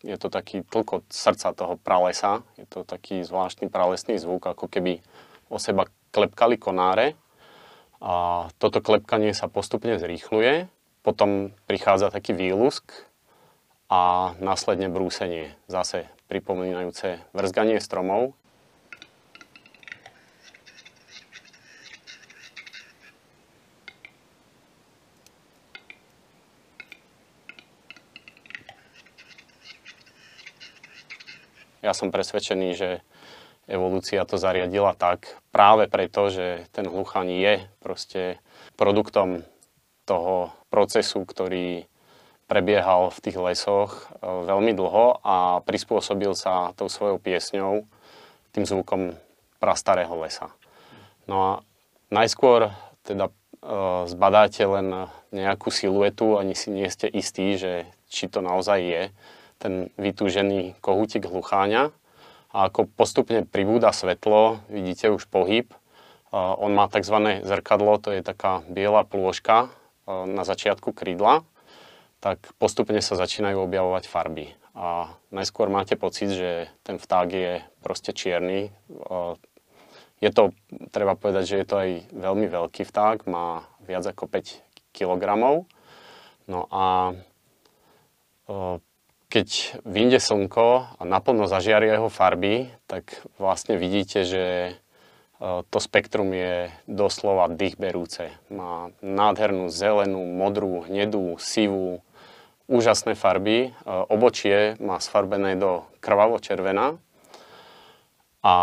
je 0.00 0.16
to 0.16 0.32
taký 0.32 0.64
tlkot 0.64 1.04
srdca 1.12 1.52
toho 1.52 1.76
pralesa. 1.76 2.40
Je 2.56 2.64
to 2.64 2.82
taký 2.82 3.20
zvláštny 3.20 3.68
pralesný 3.68 4.16
zvuk, 4.16 4.48
ako 4.48 4.66
keby 4.66 5.04
o 5.52 5.60
seba 5.60 5.84
klepkali 6.10 6.56
konáre. 6.56 7.12
A 8.00 8.46
toto 8.60 8.80
klepkanie 8.80 9.32
sa 9.32 9.48
postupne 9.48 9.96
zrýchluje, 9.96 10.68
potom 11.00 11.52
prichádza 11.64 12.12
taký 12.12 12.36
výlusk 12.36 12.92
a 13.88 14.34
následne 14.42 14.92
brúsenie, 14.92 15.56
zase 15.70 16.10
pripomínajúce 16.28 17.22
vrzganie 17.32 17.80
stromov. 17.80 18.36
Ja 31.86 31.94
som 31.94 32.10
presvedčený, 32.10 32.74
že 32.74 33.06
evolúcia 33.70 34.26
to 34.26 34.42
zariadila 34.42 34.98
tak 34.98 35.38
práve 35.54 35.86
preto, 35.86 36.34
že 36.34 36.66
ten 36.74 36.90
hluchaň 36.90 37.30
je 37.30 37.54
proste 37.78 38.42
produktom 38.74 39.46
toho 40.02 40.50
procesu, 40.66 41.22
ktorý 41.22 41.86
prebiehal 42.50 43.14
v 43.14 43.22
tých 43.22 43.38
lesoch 43.38 44.10
e, 44.18 44.26
veľmi 44.26 44.74
dlho 44.74 45.22
a 45.22 45.62
prispôsobil 45.62 46.34
sa 46.34 46.74
tou 46.74 46.90
svojou 46.90 47.22
piesňou 47.22 47.86
tým 48.50 48.66
zvukom 48.66 49.14
prastarého 49.62 50.14
lesa. 50.18 50.50
No 51.30 51.36
a 51.38 51.50
najskôr 52.10 52.74
teda 53.06 53.30
e, 53.30 53.34
zbadáte 54.10 54.62
len 54.62 55.06
nejakú 55.30 55.70
siluetu, 55.70 56.38
ani 56.38 56.58
si 56.58 56.74
nie 56.74 56.86
ste 56.90 57.06
istí, 57.10 57.54
že 57.54 57.86
či 58.10 58.26
to 58.26 58.42
naozaj 58.42 58.78
je 58.82 59.02
ten 59.58 59.88
vytúžený 59.96 60.78
kohútik 60.80 61.26
hlucháňa. 61.28 61.92
A 62.52 62.72
ako 62.72 62.88
postupne 62.88 63.44
pribúda 63.44 63.92
svetlo, 63.92 64.64
vidíte 64.72 65.12
už 65.12 65.28
pohyb. 65.28 65.68
On 66.32 66.72
má 66.72 66.88
tzv. 66.88 67.44
zrkadlo, 67.44 68.00
to 68.00 68.12
je 68.12 68.24
taká 68.24 68.64
biela 68.68 69.04
plôžka 69.04 69.68
na 70.08 70.42
začiatku 70.44 70.92
krídla. 70.96 71.44
Tak 72.20 72.56
postupne 72.56 73.00
sa 73.04 73.16
začínajú 73.16 73.60
objavovať 73.60 74.08
farby. 74.08 74.56
A 74.76 75.12
najskôr 75.32 75.68
máte 75.72 75.96
pocit, 75.96 76.32
že 76.32 76.68
ten 76.84 76.96
vták 77.00 77.28
je 77.32 77.52
proste 77.80 78.12
čierny. 78.12 78.72
Je 80.16 80.30
to, 80.32 80.56
treba 80.96 81.12
povedať, 81.12 81.44
že 81.44 81.56
je 81.60 81.66
to 81.68 81.76
aj 81.76 81.90
veľmi 82.12 82.48
veľký 82.48 82.88
vták, 82.88 83.28
má 83.28 83.68
viac 83.84 84.08
ako 84.08 84.28
5 84.32 84.96
kg. 84.96 85.24
No 86.48 86.60
a 86.72 87.12
keď 89.36 89.76
vyjde 89.84 90.16
slnko 90.16 90.96
a 90.96 91.02
naplno 91.04 91.44
zažiaria 91.44 92.00
jeho 92.00 92.08
farby, 92.08 92.72
tak 92.88 93.20
vlastne 93.36 93.76
vidíte, 93.76 94.24
že 94.24 94.44
e, 94.48 94.72
to 95.68 95.76
spektrum 95.76 96.32
je 96.32 96.72
doslova 96.88 97.52
dýchberúce. 97.52 98.32
Má 98.48 98.96
nádhernú 99.04 99.68
zelenú, 99.68 100.24
modrú, 100.24 100.88
hnedú, 100.88 101.36
sivú, 101.36 102.00
úžasné 102.64 103.12
farby. 103.12 103.76
E, 103.76 103.92
obočie 104.08 104.80
má 104.80 104.96
sfarbené 105.04 105.52
do 105.60 105.84
krvavo-červená 106.00 106.96
a 108.40 108.54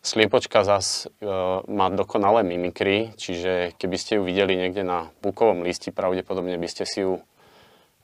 sliepočka 0.00 0.64
zas 0.64 1.12
e, 1.20 1.28
má 1.68 1.92
dokonalé 1.92 2.40
mimikry, 2.40 3.12
čiže 3.20 3.76
keby 3.76 3.96
ste 4.00 4.16
ju 4.16 4.24
videli 4.24 4.56
niekde 4.56 4.80
na 4.80 5.12
bukovom 5.20 5.60
listi, 5.60 5.92
pravdepodobne 5.92 6.56
by 6.56 6.68
ste 6.72 6.88
si 6.88 7.04
ju 7.04 7.20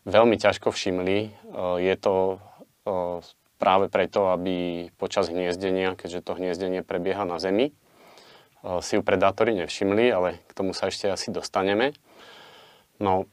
veľmi 0.05 0.37
ťažko 0.37 0.73
všimli. 0.73 1.33
Je 1.81 1.95
to 2.01 2.41
práve 3.61 3.93
preto, 3.93 4.33
aby 4.33 4.89
počas 4.97 5.29
hniezdenia, 5.29 5.99
keďže 5.99 6.25
to 6.25 6.33
hniezdenie 6.37 6.81
prebieha 6.81 7.29
na 7.29 7.37
zemi, 7.37 7.77
si 8.81 8.97
ju 8.97 9.03
predátori 9.05 9.57
nevšimli, 9.57 10.09
ale 10.13 10.41
k 10.49 10.53
tomu 10.53 10.73
sa 10.73 10.89
ešte 10.89 11.09
asi 11.09 11.33
dostaneme. 11.33 11.97
No, 13.01 13.29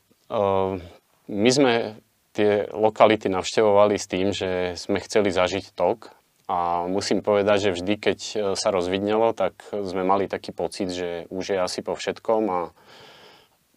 my 1.27 1.49
sme 1.51 1.99
tie 2.31 2.69
lokality 2.69 3.27
navštevovali 3.33 3.97
s 3.97 4.05
tým, 4.05 4.29
že 4.29 4.77
sme 4.77 5.01
chceli 5.01 5.33
zažiť 5.33 5.73
tok 5.73 6.13
a 6.47 6.85
musím 6.87 7.25
povedať, 7.25 7.69
že 7.69 7.75
vždy, 7.75 7.93
keď 7.99 8.19
e, 8.23 8.35
sa 8.55 8.71
rozvidnelo, 8.71 9.35
tak 9.35 9.57
sme 9.73 10.07
mali 10.07 10.31
taký 10.31 10.55
pocit, 10.55 10.87
že 10.93 11.27
už 11.27 11.43
je 11.43 11.57
asi 11.59 11.83
po 11.83 11.91
všetkom 11.91 12.43
a 12.47 12.59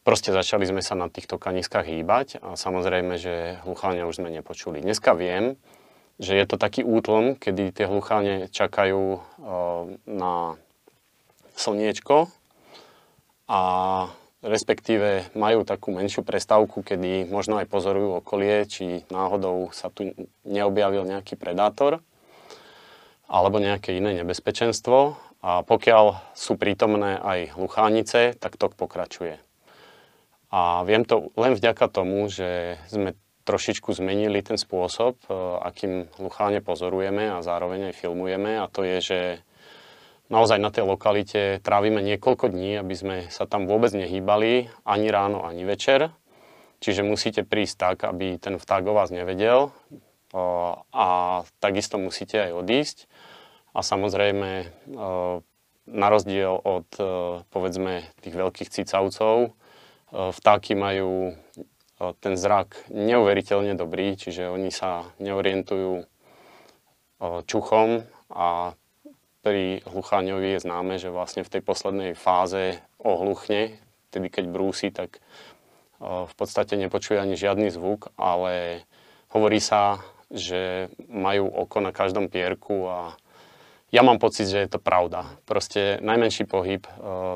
proste 0.03 0.33
začali 0.33 0.65
sme 0.65 0.81
sa 0.81 0.97
na 0.97 1.13
týchto 1.13 1.37
kaniskách 1.37 1.87
hýbať 1.87 2.41
a 2.41 2.57
samozrejme, 2.57 3.21
že 3.21 3.61
hlucháňa 3.65 4.09
už 4.09 4.23
sme 4.23 4.33
nepočuli. 4.33 4.81
Dneska 4.81 5.13
viem, 5.13 5.61
že 6.21 6.37
je 6.37 6.45
to 6.45 6.61
taký 6.61 6.85
útlom, 6.85 7.37
kedy 7.37 7.73
tie 7.73 7.89
hlucháne 7.89 8.53
čakajú 8.53 9.25
na 10.05 10.61
slniečko 11.57 12.29
a 13.49 13.61
respektíve 14.41 15.33
majú 15.37 15.69
takú 15.69 15.93
menšiu 15.93 16.25
prestávku, 16.25 16.81
kedy 16.81 17.29
možno 17.29 17.61
aj 17.61 17.69
pozorujú 17.69 18.25
okolie, 18.25 18.65
či 18.65 19.05
náhodou 19.13 19.69
sa 19.73 19.93
tu 19.93 20.17
neobjavil 20.49 21.05
nejaký 21.05 21.37
predátor 21.37 22.01
alebo 23.29 23.61
nejaké 23.61 23.97
iné 23.97 24.17
nebezpečenstvo. 24.21 25.17
A 25.41 25.65
pokiaľ 25.65 26.21
sú 26.37 26.61
prítomné 26.61 27.17
aj 27.17 27.57
hluchánice, 27.57 28.37
tak 28.37 28.61
tok 28.61 28.77
pokračuje. 28.77 29.41
A 30.51 30.83
viem 30.83 31.07
to 31.07 31.31
len 31.39 31.55
vďaka 31.55 31.87
tomu, 31.87 32.27
že 32.27 32.79
sme 32.91 33.15
trošičku 33.47 33.95
zmenili 33.95 34.43
ten 34.43 34.59
spôsob, 34.59 35.19
e, 35.27 35.31
akým 35.63 36.11
hlucháne 36.19 36.63
pozorujeme 36.63 37.31
a 37.31 37.43
zároveň 37.43 37.91
aj 37.91 37.99
filmujeme. 37.99 38.59
A 38.59 38.67
to 38.67 38.83
je, 38.83 38.99
že 39.01 39.21
naozaj 40.31 40.59
na 40.59 40.71
tej 40.75 40.87
lokalite 40.87 41.63
trávime 41.63 42.03
niekoľko 42.03 42.51
dní, 42.51 42.79
aby 42.79 42.95
sme 42.95 43.17
sa 43.31 43.47
tam 43.47 43.67
vôbec 43.67 43.91
nehýbali 43.95 44.71
ani 44.87 45.09
ráno, 45.11 45.47
ani 45.47 45.63
večer. 45.67 46.11
Čiže 46.81 47.05
musíte 47.05 47.43
prísť 47.45 47.75
tak, 47.77 47.97
aby 48.09 48.41
ten 48.41 48.57
vták 48.57 48.83
o 48.89 48.97
vás 48.97 49.13
nevedel 49.13 49.69
a 50.97 51.09
takisto 51.61 52.01
musíte 52.01 52.41
aj 52.41 52.53
odísť. 52.57 52.99
A 53.77 53.85
samozrejme, 53.85 54.65
na 55.85 56.07
rozdiel 56.09 56.57
od 56.57 56.89
povedzme 57.53 58.09
tých 58.25 58.33
veľkých 58.33 58.73
cicavcov, 58.73 59.53
vtáky 60.13 60.75
majú 60.75 61.39
ten 62.21 62.35
zrak 62.35 62.89
neuveriteľne 62.89 63.77
dobrý, 63.77 64.17
čiže 64.17 64.49
oni 64.49 64.73
sa 64.73 65.05
neorientujú 65.21 66.07
čuchom 67.45 68.09
a 68.33 68.73
pri 69.41 69.81
hlucháňovi 69.89 70.57
je 70.57 70.65
známe, 70.65 70.95
že 71.01 71.13
vlastne 71.13 71.45
v 71.45 71.53
tej 71.53 71.63
poslednej 71.65 72.13
fáze 72.17 72.81
ohluchne, 73.01 73.77
tedy 74.13 74.29
keď 74.29 74.45
brúsi, 74.49 74.93
tak 74.93 75.21
v 76.01 76.35
podstate 76.37 76.81
nepočuje 76.81 77.21
ani 77.21 77.37
žiadny 77.37 77.69
zvuk, 77.69 78.13
ale 78.17 78.85
hovorí 79.33 79.61
sa, 79.61 80.01
že 80.33 80.89
majú 81.09 81.49
oko 81.49 81.85
na 81.85 81.93
každom 81.93 82.33
pierku 82.33 82.89
a 82.89 83.17
ja 83.91 84.03
mám 84.07 84.23
pocit, 84.23 84.47
že 84.47 84.63
je 84.63 84.71
to 84.71 84.79
pravda. 84.79 85.27
Proste 85.51 85.99
najmenší 85.99 86.47
pohyb 86.47 86.87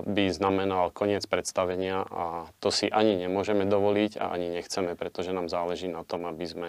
by 0.07 0.25
znamenal 0.31 0.95
koniec 0.95 1.27
predstavenia 1.27 2.07
a 2.07 2.47
to 2.63 2.71
si 2.71 2.87
ani 2.87 3.19
nemôžeme 3.19 3.67
dovoliť 3.67 4.23
a 4.23 4.31
ani 4.31 4.55
nechceme, 4.55 4.95
pretože 4.95 5.35
nám 5.35 5.51
záleží 5.51 5.91
na 5.91 6.07
tom, 6.07 6.31
aby 6.31 6.47
sme 6.47 6.69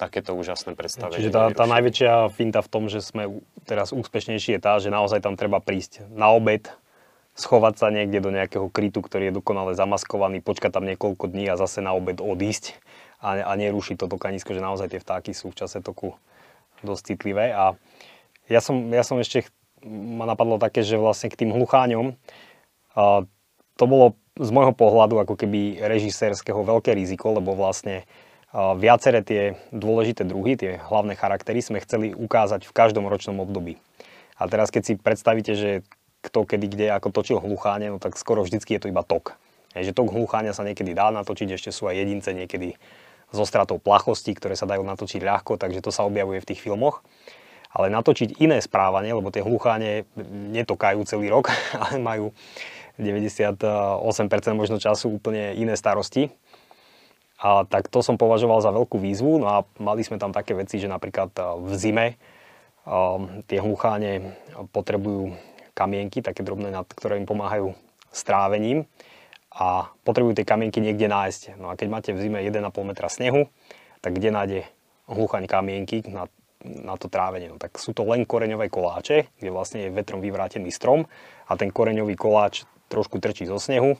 takéto 0.00 0.32
úžasné 0.32 0.72
predstavenie. 0.78 1.20
Čiže 1.20 1.34
tá, 1.34 1.52
tá 1.52 1.68
najväčšia 1.68 2.32
finta 2.32 2.64
v 2.64 2.72
tom, 2.72 2.88
že 2.88 3.04
sme 3.04 3.42
teraz 3.68 3.92
úspešnejší 3.92 4.56
je 4.56 4.60
tá, 4.62 4.80
že 4.80 4.88
naozaj 4.88 5.20
tam 5.20 5.36
treba 5.36 5.60
prísť 5.60 6.08
na 6.08 6.32
obed, 6.32 6.72
schovať 7.36 7.74
sa 7.76 7.92
niekde 7.92 8.24
do 8.24 8.32
nejakého 8.32 8.72
krytu, 8.72 9.04
ktorý 9.04 9.28
je 9.28 9.38
dokonale 9.44 9.76
zamaskovaný, 9.76 10.40
počkať 10.40 10.72
tam 10.72 10.88
niekoľko 10.88 11.28
dní 11.28 11.52
a 11.52 11.60
zase 11.60 11.84
na 11.84 11.92
obed 11.92 12.16
odísť 12.16 12.80
a, 13.20 13.44
a 13.44 13.52
nerušiť 13.60 14.00
toto 14.00 14.16
kanisko, 14.16 14.56
že 14.56 14.64
naozaj 14.64 14.96
tie 14.96 15.00
vtáky 15.04 15.36
sú 15.36 15.52
v 15.52 15.58
čase 15.60 15.84
toku 15.84 16.16
dosť 16.80 17.12
citlivé. 17.12 17.52
A 17.52 17.76
ja 18.50 18.60
som, 18.60 18.90
ja 18.90 19.06
som 19.06 19.16
ešte, 19.22 19.46
ma 19.86 20.26
napadlo 20.26 20.58
také, 20.58 20.82
že 20.82 20.98
vlastne 20.98 21.30
k 21.30 21.38
tým 21.38 21.54
hlucháňom, 21.54 22.18
a 22.98 23.24
to 23.78 23.84
bolo 23.86 24.18
z 24.36 24.50
môjho 24.50 24.74
pohľadu 24.74 25.22
ako 25.22 25.38
keby 25.38 25.78
režisérskeho 25.80 26.66
veľké 26.66 26.92
riziko, 26.92 27.32
lebo 27.32 27.54
vlastne 27.54 28.04
Viaceré 28.50 29.22
tie 29.22 29.54
dôležité 29.70 30.26
druhy, 30.26 30.58
tie 30.58 30.82
hlavné 30.90 31.14
charaktery 31.14 31.62
sme 31.62 31.78
chceli 31.78 32.10
ukázať 32.10 32.66
v 32.66 32.74
každom 32.74 33.06
ročnom 33.06 33.38
období. 33.38 33.78
A 34.42 34.50
teraz 34.50 34.74
keď 34.74 34.82
si 34.82 34.92
predstavíte, 34.98 35.54
že 35.54 35.70
kto 36.26 36.42
kedy 36.42 36.66
kde 36.66 36.86
ako 36.90 37.14
točil 37.14 37.38
hlucháne, 37.38 37.94
no 37.94 38.02
tak 38.02 38.18
skoro 38.18 38.42
vždycky 38.42 38.74
je 38.74 38.82
to 38.82 38.90
iba 38.90 39.06
tok. 39.06 39.38
Je, 39.78 39.86
že 39.86 39.94
tok 39.94 40.10
hlucháňa 40.10 40.50
sa 40.50 40.66
niekedy 40.66 40.98
dá 40.98 41.14
natočiť, 41.14 41.54
ešte 41.54 41.70
sú 41.70 41.86
aj 41.86 42.02
jedince 42.02 42.34
niekedy 42.34 42.74
so 43.30 43.46
stratou 43.46 43.78
plachosti, 43.78 44.34
ktoré 44.34 44.58
sa 44.58 44.66
dajú 44.66 44.82
natočiť 44.82 45.22
ľahko, 45.22 45.54
takže 45.54 45.78
to 45.78 45.94
sa 45.94 46.02
objavuje 46.02 46.42
v 46.42 46.48
tých 46.50 46.58
filmoch. 46.58 47.06
Ale 47.70 47.86
natočiť 47.90 48.42
iné 48.42 48.58
správanie, 48.58 49.14
lebo 49.14 49.30
tie 49.30 49.46
hlucháne 49.46 50.06
netokajú 50.50 51.06
celý 51.06 51.30
rok, 51.30 51.54
ale 51.82 52.02
majú 52.02 52.34
98% 52.98 53.62
možno 54.58 54.76
času 54.82 55.14
úplne 55.14 55.54
iné 55.54 55.78
starosti, 55.78 56.34
a 57.40 57.64
tak 57.64 57.88
to 57.88 58.04
som 58.04 58.20
považoval 58.20 58.60
za 58.60 58.68
veľkú 58.68 59.00
výzvu. 59.00 59.40
No 59.40 59.48
a 59.48 59.56
mali 59.80 60.04
sme 60.04 60.20
tam 60.20 60.28
také 60.28 60.52
veci, 60.52 60.76
že 60.76 60.92
napríklad 60.92 61.32
v 61.56 61.72
zime 61.72 62.06
tie 63.48 63.58
hlucháne 63.60 64.36
potrebujú 64.76 65.32
kamienky, 65.72 66.20
také 66.20 66.44
drobné, 66.44 66.68
ktoré 66.92 67.16
im 67.16 67.24
pomáhajú 67.24 67.72
strávením 68.12 68.84
a 69.48 69.88
potrebujú 70.04 70.36
tie 70.36 70.46
kamienky 70.48 70.84
niekde 70.84 71.08
nájsť. 71.08 71.56
No 71.56 71.72
a 71.72 71.80
keď 71.80 71.88
máte 71.88 72.10
v 72.12 72.28
zime 72.28 72.44
1,5 72.44 72.60
metra 72.84 73.08
snehu, 73.08 73.48
tak 74.04 74.20
kde 74.20 74.28
nájde 74.36 74.60
hluchaň 75.08 75.48
kamienky 75.48 76.04
na, 76.12 76.28
na 76.64 76.96
to 77.00 77.08
trávenie? 77.08 77.48
No, 77.48 77.56
tak 77.56 77.76
sú 77.80 77.96
to 77.96 78.04
len 78.04 78.28
koreňové 78.28 78.68
koláče, 78.68 79.32
kde 79.40 79.50
vlastne 79.50 79.88
je 79.88 79.94
vetrom 79.94 80.20
vyvrátený 80.20 80.68
strom 80.72 81.08
a 81.48 81.52
ten 81.56 81.72
koreňový 81.72 82.14
koláč 82.16 82.68
trošku 82.90 83.22
trčí 83.22 83.46
zo 83.48 83.56
snehu 83.56 83.96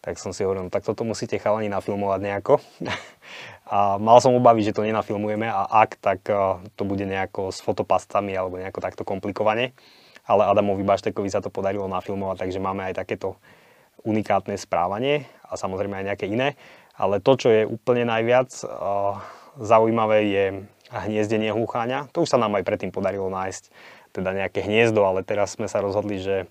tak 0.00 0.16
som 0.16 0.32
si 0.32 0.40
hovoril, 0.40 0.66
no, 0.66 0.72
tak 0.72 0.80
toto 0.80 1.04
musíte 1.04 1.36
chalani 1.36 1.68
nafilmovať 1.68 2.20
nejako. 2.24 2.54
a 3.74 4.00
mal 4.00 4.16
som 4.24 4.32
obavy, 4.32 4.64
že 4.64 4.72
to 4.72 4.80
nenafilmujeme 4.80 5.44
a 5.44 5.68
ak, 5.84 6.00
tak 6.00 6.20
uh, 6.32 6.56
to 6.74 6.88
bude 6.88 7.04
nejako 7.04 7.52
s 7.52 7.60
fotopastami 7.60 8.32
alebo 8.32 8.56
nejako 8.56 8.80
takto 8.80 9.02
komplikovane. 9.04 9.76
Ale 10.24 10.48
Adamovi 10.48 10.84
Baštekovi 10.84 11.28
sa 11.28 11.44
to 11.44 11.52
podarilo 11.52 11.84
nafilmovať, 11.84 12.48
takže 12.48 12.62
máme 12.62 12.88
aj 12.88 13.04
takéto 13.04 13.36
unikátne 14.00 14.56
správanie 14.56 15.28
a 15.44 15.60
samozrejme 15.60 16.00
aj 16.00 16.06
nejaké 16.14 16.26
iné. 16.32 16.56
Ale 16.96 17.20
to, 17.20 17.36
čo 17.36 17.48
je 17.52 17.68
úplne 17.68 18.08
najviac 18.08 18.48
uh, 18.64 19.20
zaujímavé, 19.60 20.18
je 20.32 20.44
hniezdenie 20.90 21.54
hlucháňa. 21.54 22.10
To 22.14 22.26
už 22.26 22.34
sa 22.34 22.38
nám 22.38 22.58
aj 22.58 22.66
predtým 22.66 22.90
podarilo 22.90 23.30
nájsť 23.30 23.70
teda 24.10 24.34
nejaké 24.34 24.66
hniezdo, 24.66 25.06
ale 25.06 25.22
teraz 25.22 25.54
sme 25.54 25.70
sa 25.70 25.78
rozhodli, 25.78 26.18
že 26.18 26.50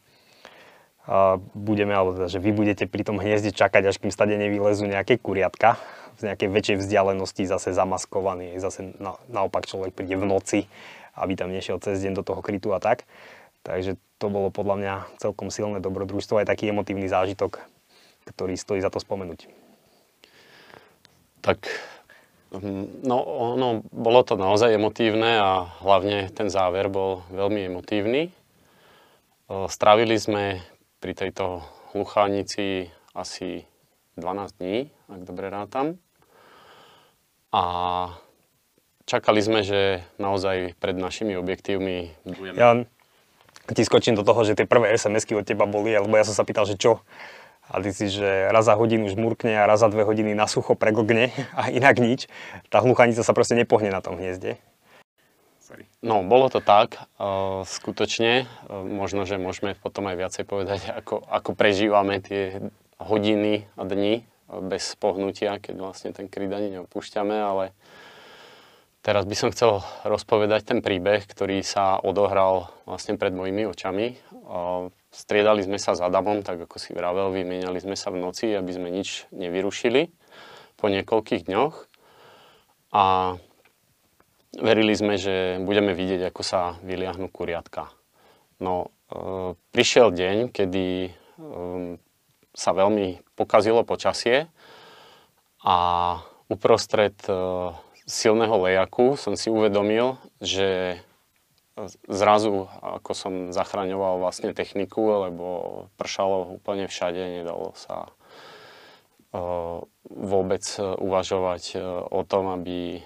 budeme, 1.57 1.91
alebo 1.91 2.15
teda, 2.15 2.29
že 2.29 2.39
vy 2.39 2.53
budete 2.53 2.85
pri 2.85 3.01
tom 3.01 3.17
hniezde 3.17 3.51
čakať, 3.51 3.83
až 3.89 3.97
kým 3.97 4.13
stade 4.13 4.37
nevylezú 4.37 4.85
nejaké 4.85 5.17
kuriatka 5.17 5.81
z 6.19 6.27
nejakej 6.27 6.49
väčšej 6.51 6.77
vzdialenosti, 6.83 7.47
zase 7.47 7.71
zamaskovaný, 7.71 8.59
zase 8.59 8.93
na, 8.99 9.15
naopak 9.31 9.65
človek 9.65 9.95
príde 9.95 10.19
v 10.19 10.27
noci, 10.27 10.59
aby 11.15 11.33
tam 11.39 11.49
nešiel 11.49 11.79
cez 11.79 12.03
deň 12.03 12.19
do 12.19 12.23
toho 12.27 12.43
krytu 12.43 12.75
a 12.75 12.79
tak. 12.83 13.07
Takže 13.63 13.95
to 14.19 14.27
bolo 14.27 14.51
podľa 14.51 14.75
mňa 14.79 14.93
celkom 15.19 15.47
silné 15.49 15.79
dobrodružstvo, 15.79 16.43
aj 16.43 16.47
taký 16.47 16.69
emotívny 16.71 17.07
zážitok, 17.07 17.63
ktorý 18.27 18.59
stojí 18.59 18.83
za 18.83 18.91
to 18.91 18.99
spomenúť. 18.99 19.47
Tak 21.39 21.71
hm, 22.51 23.05
no, 23.05 23.17
ono, 23.55 23.85
bolo 23.89 24.21
to 24.25 24.39
naozaj 24.39 24.73
emotívne 24.73 25.37
a 25.37 25.69
hlavne 25.81 26.29
ten 26.33 26.49
záver 26.49 26.89
bol 26.89 27.25
veľmi 27.29 27.69
emotívny. 27.69 28.33
Strávili 29.49 30.13
sme 30.21 30.61
pri 31.01 31.17
tejto 31.17 31.65
hluchánici 31.93 32.93
asi 33.17 33.65
12 34.17 34.61
dní, 34.61 34.93
ak 35.09 35.21
dobre 35.25 35.49
rátam. 35.49 35.97
A 37.49 37.63
čakali 39.09 39.41
sme, 39.41 39.65
že 39.65 40.05
naozaj 40.21 40.77
pred 40.77 40.93
našimi 40.93 41.33
objektívmi 41.33 42.13
budeme... 42.29 42.57
Ja 42.61 42.77
ti 43.73 43.85
skočím 43.85 44.17
do 44.17 44.25
toho, 44.25 44.41
že 44.45 44.57
tie 44.57 44.65
prvé 44.65 44.93
SMS-ky 44.97 45.37
od 45.37 45.45
teba 45.45 45.69
boli, 45.69 45.93
lebo 45.93 46.13
ja 46.17 46.25
som 46.25 46.33
sa 46.33 46.45
pýtal, 46.45 46.65
že 46.65 46.77
čo? 46.77 47.05
A 47.69 47.77
ty 47.85 47.93
si, 47.93 48.09
že 48.09 48.49
raz 48.49 48.65
za 48.65 48.73
hodinu 48.73 49.05
žmurkne 49.05 49.53
a 49.61 49.69
raz 49.69 49.85
za 49.85 49.93
dve 49.93 50.01
hodiny 50.01 50.33
na 50.33 50.49
sucho 50.49 50.73
pregogne 50.73 51.29
a 51.53 51.69
inak 51.69 52.01
nič. 52.01 52.25
Tá 52.73 52.81
hluchanica 52.81 53.21
sa 53.21 53.33
proste 53.37 53.53
nepohne 53.53 53.93
na 53.93 54.01
tom 54.01 54.17
hniezde. 54.17 54.57
Sorry. 55.61 55.85
No, 56.01 56.25
bolo 56.25 56.49
to 56.49 56.65
tak, 56.65 56.97
uh, 57.21 57.61
skutočne. 57.61 58.49
Uh, 58.65 58.81
možno, 58.89 59.29
že 59.29 59.37
môžeme 59.37 59.77
potom 59.77 60.09
aj 60.09 60.17
viacej 60.17 60.43
povedať, 60.49 60.81
ako, 60.89 61.21
ako 61.29 61.53
prežívame 61.53 62.17
tie 62.25 62.57
hodiny 62.97 63.69
a 63.77 63.85
dni 63.85 64.25
bez 64.49 64.97
pohnutia, 64.97 65.61
keď 65.61 65.75
vlastne 65.77 66.09
ten 66.09 66.25
kryt 66.25 66.49
ani 66.49 66.73
neopúšťame, 66.73 67.37
ale 67.37 67.69
teraz 69.05 69.29
by 69.29 69.35
som 69.37 69.53
chcel 69.53 69.85
rozpovedať 70.01 70.65
ten 70.65 70.81
príbeh, 70.81 71.21
ktorý 71.29 71.61
sa 71.61 72.01
odohral 72.01 72.73
vlastne 72.89 73.13
pred 73.13 73.29
mojimi 73.29 73.69
očami. 73.69 74.17
Striedali 75.09 75.65
sme 75.65 75.81
sa 75.81 75.97
s 75.97 76.01
Adamom, 76.05 76.45
tak 76.45 76.69
ako 76.69 76.77
si 76.77 76.93
vravel, 76.93 77.33
vymieniali 77.33 77.81
sme 77.81 77.97
sa 77.97 78.13
v 78.13 78.21
noci, 78.21 78.53
aby 78.53 78.69
sme 78.69 78.93
nič 78.93 79.25
nevyrušili 79.33 80.13
po 80.77 80.85
niekoľkých 80.85 81.49
dňoch. 81.49 81.75
A 82.93 83.35
verili 84.53 84.93
sme, 84.93 85.17
že 85.17 85.57
budeme 85.65 85.97
vidieť, 85.97 86.29
ako 86.29 86.41
sa 86.45 86.77
vyliahnu 86.85 87.29
kuriatka. 87.29 87.89
No, 88.61 88.93
e, 89.09 89.57
prišiel 89.73 90.13
deň, 90.13 90.53
kedy 90.53 90.85
e, 91.07 91.11
sa 92.53 92.71
veľmi 92.73 93.21
pokazilo 93.33 93.81
počasie 93.85 94.49
a 95.65 95.77
uprostred 96.49 97.17
e, 97.25 97.33
silného 98.09 98.57
lejaku 98.65 99.13
som 99.17 99.37
si 99.37 99.53
uvedomil, 99.53 100.17
že 100.41 100.97
zrazu, 102.09 102.67
ako 102.81 103.11
som 103.15 103.33
zachraňoval 103.53 104.19
vlastne 104.19 104.51
techniku, 104.51 105.29
lebo 105.29 105.45
pršalo 105.95 106.59
úplne 106.59 106.89
všade, 106.89 107.39
nedalo 107.39 107.71
sa 107.77 108.07
e, 108.07 109.41
vôbec 110.09 110.63
uvažovať 110.79 111.63
e, 111.75 111.77
o 112.09 112.21
tom, 112.25 112.51
aby 112.51 113.05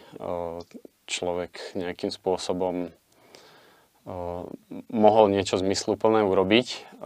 človek 1.03 1.75
nejakým 1.75 2.09
spôsobom 2.09 2.95
mohol 4.91 5.31
niečo 5.31 5.55
zmysluplné 5.55 6.27
urobiť. 6.27 6.99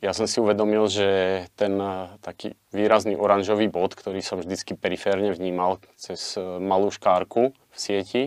Ja 0.00 0.12
som 0.16 0.24
si 0.24 0.40
uvedomil, 0.40 0.88
že 0.88 1.08
ten 1.52 1.76
taký 2.24 2.56
výrazný 2.72 3.12
oranžový 3.12 3.68
bod, 3.68 3.92
ktorý 3.92 4.24
som 4.24 4.40
vždycky 4.40 4.72
periférne 4.72 5.36
vnímal 5.36 5.84
cez 6.00 6.40
malú 6.40 6.88
škárku 6.88 7.52
v 7.52 7.76
sieti, 7.76 8.22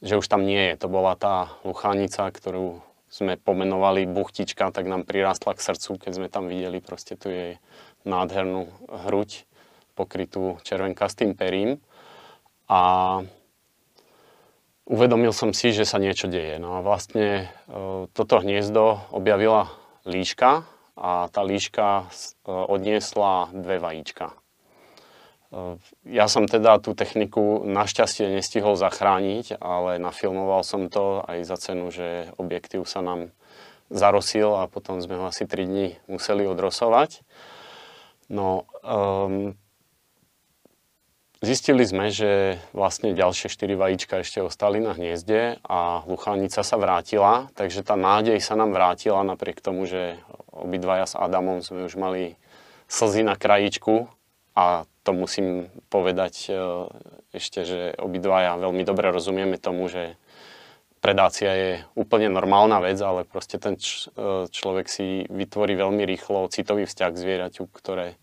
že 0.00 0.16
už 0.16 0.26
tam 0.28 0.48
nie 0.48 0.72
je. 0.72 0.80
To 0.80 0.88
bola 0.88 1.16
tá 1.16 1.52
luchánica, 1.64 2.28
ktorú 2.32 2.80
sme 3.10 3.36
pomenovali 3.36 4.06
buchtička, 4.06 4.70
tak 4.70 4.86
nám 4.86 5.02
prirastla 5.02 5.58
k 5.58 5.64
srdcu, 5.66 5.98
keď 5.98 6.12
sme 6.14 6.28
tam 6.30 6.46
videli 6.46 6.78
proste 6.78 7.18
tu 7.18 7.28
jej 7.28 7.58
nádhernú 8.06 8.70
hruď 8.86 9.44
pokrytú 9.98 10.62
červenkastým 10.62 11.34
perím. 11.34 11.82
A 12.70 13.20
uvedomil 14.86 15.34
som 15.34 15.50
si, 15.50 15.74
že 15.74 15.84
sa 15.84 15.98
niečo 15.98 16.30
deje. 16.30 16.56
No 16.62 16.78
a 16.78 16.86
vlastne 16.86 17.50
e, 17.50 18.06
toto 18.14 18.40
hniezdo 18.40 19.10
objavila 19.10 19.68
líška 20.06 20.64
a 20.94 21.28
tá 21.28 21.42
líška 21.42 22.06
e, 22.06 22.48
odniesla 22.48 23.50
dve 23.52 23.82
vajíčka. 23.82 24.39
E, 25.50 25.76
ja 26.06 26.26
som 26.30 26.46
teda 26.46 26.78
tú 26.78 26.94
techniku 26.94 27.66
našťastie 27.66 28.30
nestihol 28.30 28.78
zachrániť, 28.78 29.58
ale 29.58 29.98
nafilmoval 29.98 30.62
som 30.62 30.86
to 30.86 31.22
aj 31.26 31.38
za 31.44 31.56
cenu, 31.58 31.90
že 31.90 32.30
objektív 32.38 32.86
sa 32.86 33.02
nám 33.02 33.34
zarosil 33.90 34.54
a 34.54 34.70
potom 34.70 35.02
sme 35.02 35.18
ho 35.18 35.26
asi 35.26 35.44
3 35.44 35.66
dní 35.66 35.86
museli 36.06 36.46
odrosovať. 36.46 37.26
No, 38.30 38.70
um, 38.86 39.58
Zistili 41.40 41.88
sme, 41.88 42.12
že 42.12 42.60
vlastne 42.76 43.16
ďalšie 43.16 43.48
4 43.48 43.72
vajíčka 43.72 44.20
ešte 44.20 44.44
ostali 44.44 44.76
na 44.76 44.92
hniezde 44.92 45.56
a 45.64 46.04
hluchánica 46.04 46.60
sa 46.60 46.76
vrátila, 46.76 47.48
takže 47.56 47.80
tá 47.80 47.96
nádej 47.96 48.36
sa 48.44 48.60
nám 48.60 48.76
vrátila 48.76 49.24
napriek 49.24 49.64
tomu, 49.64 49.88
že 49.88 50.20
obidvaja 50.52 51.08
s 51.08 51.16
Adamom 51.16 51.64
sme 51.64 51.88
už 51.88 51.96
mali 51.96 52.36
slzy 52.92 53.24
na 53.24 53.40
krajičku 53.40 54.12
a 54.54 54.84
to 55.02 55.10
musím 55.16 55.70
povedať 55.88 56.34
e, 56.50 56.54
ešte, 57.32 57.64
že 57.64 57.80
obidvaja 57.96 58.60
veľmi 58.60 58.82
dobre 58.84 59.08
rozumieme 59.08 59.56
tomu, 59.56 59.88
že 59.88 60.18
predácia 61.00 61.50
je 61.56 61.70
úplne 61.96 62.28
normálna 62.28 62.82
vec, 62.84 63.00
ale 63.00 63.24
proste 63.24 63.56
ten 63.56 63.80
č- 63.80 64.12
e, 64.14 64.50
človek 64.50 64.86
si 64.90 65.24
vytvorí 65.30 65.78
veľmi 65.78 66.04
rýchlo 66.04 66.52
citový 66.52 66.84
vzťah 66.84 67.10
k 67.10 67.22
zvieraťu, 67.22 67.64
ktoré 67.72 68.20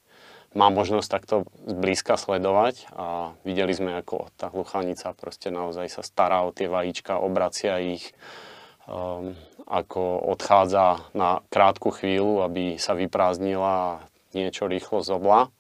má 0.54 0.70
možnosť 0.70 1.10
takto 1.10 1.36
zblízka 1.66 2.16
sledovať. 2.18 2.90
A 2.94 3.34
videli 3.42 3.74
sme, 3.74 3.98
ako 3.98 4.30
tá 4.38 4.50
hluchanica 4.54 5.14
proste 5.18 5.50
naozaj 5.50 5.90
sa 5.90 6.02
stará 6.06 6.46
o 6.46 6.54
tie 6.54 6.70
vajíčka, 6.70 7.20
obracia 7.20 7.78
ich, 7.78 8.16
um, 8.90 9.38
ako 9.68 10.32
odchádza 10.34 11.04
na 11.14 11.44
krátku 11.52 11.92
chvíľu, 11.92 12.42
aby 12.48 12.80
sa 12.80 12.96
vyprázdnila 12.96 13.70
a 13.70 13.92
niečo 14.32 14.66
rýchlo 14.66 15.04
zobla 15.04 15.52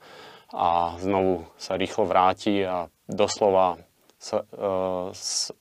a 0.53 0.95
znovu 0.99 1.47
sa 1.59 1.75
rýchlo 1.75 2.07
vráti 2.07 2.63
a 2.63 2.87
doslova 3.07 3.79
sa, 4.17 4.43
uh, 4.43 5.11
s, 5.11 5.51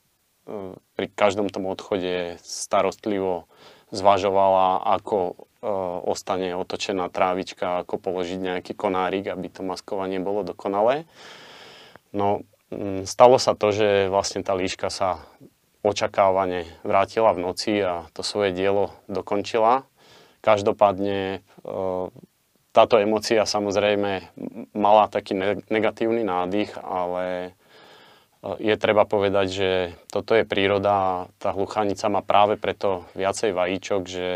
uh, 0.47 0.75
pri 0.95 1.07
každom 1.13 1.51
tom 1.51 1.67
odchode 1.67 2.39
starostlivo 2.43 3.51
zvažovala, 3.91 4.83
ako 4.83 5.47
E, 5.67 5.73
ostane 6.07 6.55
otočená 6.55 7.11
trávička, 7.11 7.83
ako 7.83 7.99
položiť 7.99 8.39
nejaký 8.39 8.73
konárik, 8.79 9.27
aby 9.27 9.51
to 9.51 9.67
maskovanie 9.67 10.23
bolo 10.23 10.47
dokonalé. 10.47 11.11
No, 12.15 12.47
stalo 13.03 13.43
sa 13.43 13.59
to, 13.59 13.75
že 13.75 14.07
vlastne 14.07 14.47
tá 14.47 14.55
líška 14.55 14.95
sa 14.95 15.19
očakávane 15.83 16.71
vrátila 16.87 17.35
v 17.35 17.43
noci 17.51 17.83
a 17.83 18.07
to 18.15 18.23
svoje 18.23 18.55
dielo 18.55 18.95
dokončila. 19.11 19.91
Každopádne 20.39 21.19
e, 21.35 21.69
táto 22.77 23.01
emocia 23.01 23.49
samozrejme 23.49 24.37
mala 24.77 25.09
taký 25.09 25.33
negatívny 25.73 26.21
nádych, 26.29 26.77
ale 26.85 27.25
e, 27.25 27.51
je 28.61 28.75
treba 28.77 29.09
povedať, 29.09 29.47
že 29.49 29.71
toto 30.13 30.37
je 30.37 30.45
príroda 30.45 30.93
a 30.93 31.15
tá 31.41 31.57
hluchanica 31.57 32.13
má 32.13 32.21
práve 32.21 32.61
preto 32.61 33.09
viacej 33.17 33.57
vajíčok, 33.57 34.03
že 34.05 34.29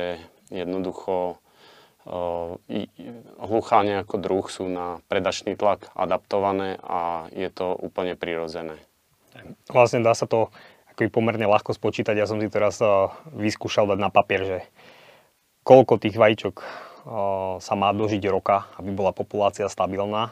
Jednoducho 0.50 1.38
hlucháne 3.38 4.02
ako 4.02 4.16
druh 4.18 4.46
sú 4.50 4.66
na 4.66 4.98
predačný 5.06 5.54
tlak 5.54 5.94
adaptované 5.94 6.74
a 6.82 7.30
je 7.30 7.46
to 7.54 7.70
úplne 7.78 8.18
prirodzené. 8.18 8.82
Vlastne 9.70 10.02
dá 10.02 10.10
sa 10.18 10.26
to 10.26 10.50
ako 10.90 11.06
pomerne 11.06 11.46
ľahko 11.46 11.70
spočítať. 11.70 12.18
Ja 12.18 12.26
som 12.26 12.42
si 12.42 12.50
teraz 12.50 12.82
vyskúšal 13.30 13.94
dať 13.94 13.98
na 14.02 14.10
papier, 14.10 14.42
že 14.42 14.58
koľko 15.62 16.02
tých 16.02 16.18
vajíčok 16.18 16.66
sa 17.58 17.74
má 17.74 17.90
dožiť 17.90 18.22
roka, 18.30 18.70
aby 18.78 18.94
bola 18.94 19.10
populácia 19.10 19.66
stabilná, 19.66 20.30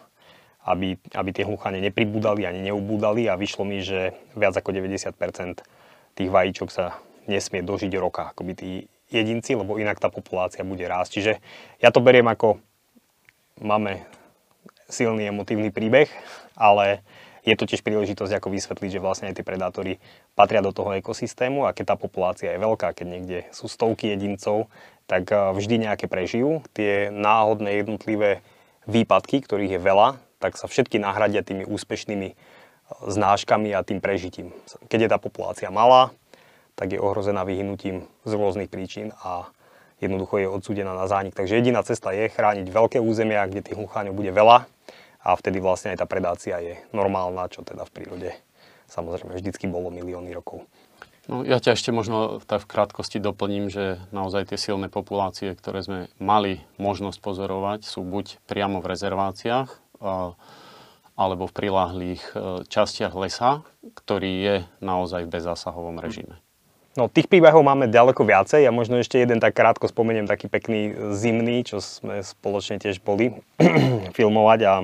aby, 0.62 0.94
aby 1.10 1.30
tie 1.34 1.42
hluchane 1.42 1.82
nepribúdali 1.82 2.46
ani 2.46 2.62
neubúdali 2.70 3.26
a 3.26 3.34
vyšlo 3.34 3.66
mi, 3.66 3.82
že 3.82 4.14
viac 4.38 4.54
ako 4.54 4.70
90% 4.70 5.66
tých 6.14 6.30
vajíčok 6.30 6.68
sa 6.70 6.98
nesmie 7.26 7.66
dožiť 7.66 7.92
roka. 7.98 8.30
Akoby 8.30 8.52
tí 8.54 8.70
jedinci, 9.10 9.58
lebo 9.58 9.80
inak 9.80 9.98
tá 9.98 10.12
populácia 10.12 10.62
bude 10.62 10.84
rásť. 10.86 11.10
Čiže 11.18 11.32
ja 11.82 11.88
to 11.90 12.04
beriem 12.04 12.28
ako 12.28 12.60
máme 13.58 14.04
silný 14.86 15.28
emotívny 15.28 15.74
príbeh, 15.74 16.08
ale 16.54 17.02
je 17.42 17.56
to 17.56 17.64
tiež 17.64 17.80
príležitosť 17.80 18.38
ako 18.38 18.52
vysvetliť, 18.52 18.90
že 18.98 19.02
vlastne 19.02 19.32
aj 19.32 19.40
tí 19.40 19.42
predátori 19.42 19.96
patria 20.36 20.60
do 20.60 20.70
toho 20.70 20.92
ekosystému 21.00 21.64
a 21.64 21.72
keď 21.72 21.94
tá 21.94 21.96
populácia 21.96 22.52
je 22.52 22.60
veľká, 22.60 22.92
keď 22.92 23.06
niekde 23.08 23.38
sú 23.56 23.72
stovky 23.72 24.12
jedincov, 24.12 24.68
tak 25.08 25.32
eh, 25.32 25.40
vždy 25.56 25.88
nejaké 25.88 26.06
prežijú. 26.06 26.60
Tie 26.76 27.08
náhodné 27.08 27.82
jednotlivé 27.82 28.44
výpadky, 28.84 29.42
ktorých 29.42 29.74
je 29.74 29.80
veľa, 29.80 30.08
tak 30.38 30.54
sa 30.54 30.70
všetky 30.70 31.00
nahradia 31.00 31.42
tými 31.42 31.64
úspešnými 31.64 32.28
eh, 32.30 32.36
znáškami 33.08 33.72
a 33.72 33.82
tým 33.82 33.98
prežitím. 33.98 34.52
Keď 34.86 34.98
je 35.00 35.10
tá 35.10 35.18
populácia 35.18 35.72
malá, 35.72 36.12
tak 36.78 36.94
je 36.94 37.02
ohrozená 37.02 37.42
vyhnutím 37.42 38.06
z 38.22 38.32
rôznych 38.38 38.70
príčin 38.70 39.10
a 39.24 39.50
jednoducho 39.98 40.38
je 40.38 40.46
odsúdená 40.46 40.94
na 40.94 41.10
zánik. 41.10 41.34
Takže 41.34 41.58
jediná 41.58 41.82
cesta 41.82 42.14
je 42.14 42.30
chrániť 42.30 42.70
veľké 42.70 43.02
územia, 43.02 43.48
kde 43.50 43.66
tých 43.66 43.74
hlucháňov 43.74 44.14
bude 44.14 44.30
veľa 44.30 44.70
a 45.26 45.34
vtedy 45.34 45.58
vlastne 45.58 45.90
aj 45.90 45.98
tá 45.98 46.06
predácia 46.06 46.54
je 46.62 46.78
normálna, 46.94 47.50
čo 47.50 47.66
teda 47.66 47.82
v 47.82 47.90
prírode 47.90 48.30
samozrejme 48.88 49.36
vždycky 49.36 49.68
bolo 49.68 49.92
milióny 49.92 50.32
rokov. 50.32 50.64
No, 51.28 51.44
ja 51.44 51.60
ťa 51.60 51.76
ešte 51.76 51.92
možno 51.92 52.40
tak 52.48 52.64
v 52.64 52.70
krátkosti 52.72 53.20
doplním, 53.20 53.68
že 53.68 54.00
naozaj 54.16 54.48
tie 54.48 54.58
silné 54.58 54.88
populácie, 54.88 55.52
ktoré 55.52 55.84
sme 55.84 55.98
mali 56.16 56.64
možnosť 56.80 57.20
pozorovať, 57.20 57.84
sú 57.84 58.00
buď 58.00 58.40
priamo 58.48 58.80
v 58.80 58.88
rezerváciách, 58.96 59.68
alebo 61.18 61.44
v 61.44 61.52
priláhlých 61.52 62.22
e, 62.30 62.34
častiach 62.70 63.12
lesa, 63.12 63.66
ktorý 63.82 64.32
je 64.38 64.56
naozaj 64.78 65.26
v 65.26 65.32
bezzásahovom 65.34 65.98
režime. 65.98 66.38
No 66.94 67.10
tých 67.10 67.26
príbehov 67.26 67.60
máme 67.60 67.90
ďaleko 67.90 68.22
viacej 68.22 68.64
a 68.64 68.72
možno 68.72 68.96
ešte 69.02 69.18
jeden 69.18 69.42
tak 69.42 69.58
krátko 69.58 69.90
spomeniem 69.90 70.30
taký 70.30 70.46
pekný 70.46 70.94
zimný, 71.12 71.66
čo 71.66 71.82
sme 71.82 72.22
spoločne 72.22 72.78
tiež 72.78 73.02
boli 73.02 73.34
filmovať 74.16 74.60
a 74.64 74.74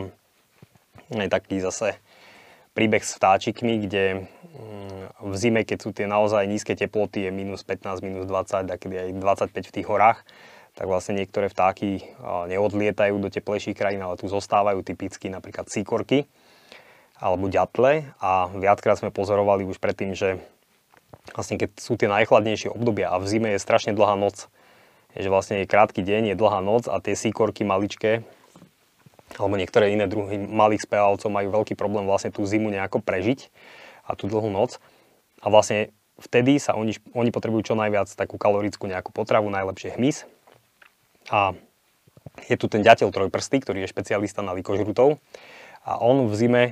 aj 1.14 1.28
taký 1.30 1.62
zase 1.62 1.96
príbeh 2.74 3.00
s 3.00 3.16
vtáčikmi, 3.16 3.86
kde 3.86 4.26
mm, 4.26 5.24
v 5.30 5.34
zime, 5.38 5.62
keď 5.62 5.78
sú 5.78 5.90
tie 5.94 6.10
naozaj 6.10 6.44
nízke 6.50 6.74
teploty, 6.74 7.24
je 7.26 7.30
minus 7.30 7.62
15, 7.62 8.02
minus 8.02 8.26
20, 8.26 8.66
takedy 8.66 8.94
aj 8.98 9.08
25 9.48 9.70
v 9.70 9.74
tých 9.80 9.86
horách, 9.86 10.26
tak 10.74 10.90
vlastne 10.90 11.14
niektoré 11.14 11.46
vtáky 11.46 12.02
neodlietajú 12.50 13.14
do 13.22 13.30
teplejších 13.30 13.78
krajín, 13.78 14.02
ale 14.02 14.18
tu 14.18 14.26
zostávajú 14.26 14.82
typicky 14.82 15.30
napríklad 15.30 15.70
síkorky 15.70 16.26
alebo 17.14 17.46
ďatle. 17.46 18.10
A 18.18 18.50
viackrát 18.50 18.98
sme 18.98 19.14
pozorovali 19.14 19.62
už 19.62 19.78
predtým, 19.78 20.18
že 20.18 20.42
vlastne 21.30 21.62
keď 21.62 21.78
sú 21.78 21.94
tie 21.94 22.10
najchladnejšie 22.10 22.74
obdobia 22.74 23.14
a 23.14 23.22
v 23.22 23.30
zime 23.30 23.54
je 23.54 23.62
strašne 23.62 23.94
dlhá 23.94 24.18
noc, 24.18 24.50
že 25.14 25.30
vlastne 25.30 25.62
je 25.62 25.70
krátky 25.70 26.02
deň, 26.02 26.34
je 26.34 26.36
dlhá 26.36 26.58
noc 26.58 26.90
a 26.90 26.98
tie 26.98 27.14
síkorky 27.14 27.62
maličké 27.62 28.26
alebo 29.34 29.56
niektoré 29.56 29.90
iné 29.90 30.06
druhy 30.06 30.36
malých 30.36 30.84
speválcov 30.84 31.32
majú 31.32 31.48
veľký 31.50 31.74
problém 31.74 32.04
vlastne 32.04 32.30
tú 32.30 32.44
zimu 32.44 32.70
nejako 32.70 33.00
prežiť 33.00 33.48
a 34.04 34.14
tú 34.14 34.28
dlhú 34.28 34.52
noc. 34.52 34.78
A 35.40 35.48
vlastne 35.48 35.90
vtedy 36.20 36.60
sa 36.62 36.76
oni, 36.76 36.94
oni 37.16 37.30
potrebujú 37.34 37.72
čo 37.72 37.74
najviac 37.74 38.12
takú 38.12 38.38
kalorickú 38.38 38.86
nejakú 38.86 39.10
potravu, 39.10 39.50
najlepšie 39.50 39.96
hmyz. 39.96 40.28
A 41.32 41.56
je 42.46 42.56
tu 42.58 42.66
ten 42.68 42.84
ďateľ 42.84 43.10
trojprstý, 43.10 43.62
ktorý 43.62 43.84
je 43.84 43.92
špecialista 43.92 44.44
na 44.44 44.54
likožrutov. 44.54 45.18
A 45.84 46.00
on 46.00 46.28
v 46.28 46.34
zime, 46.36 46.64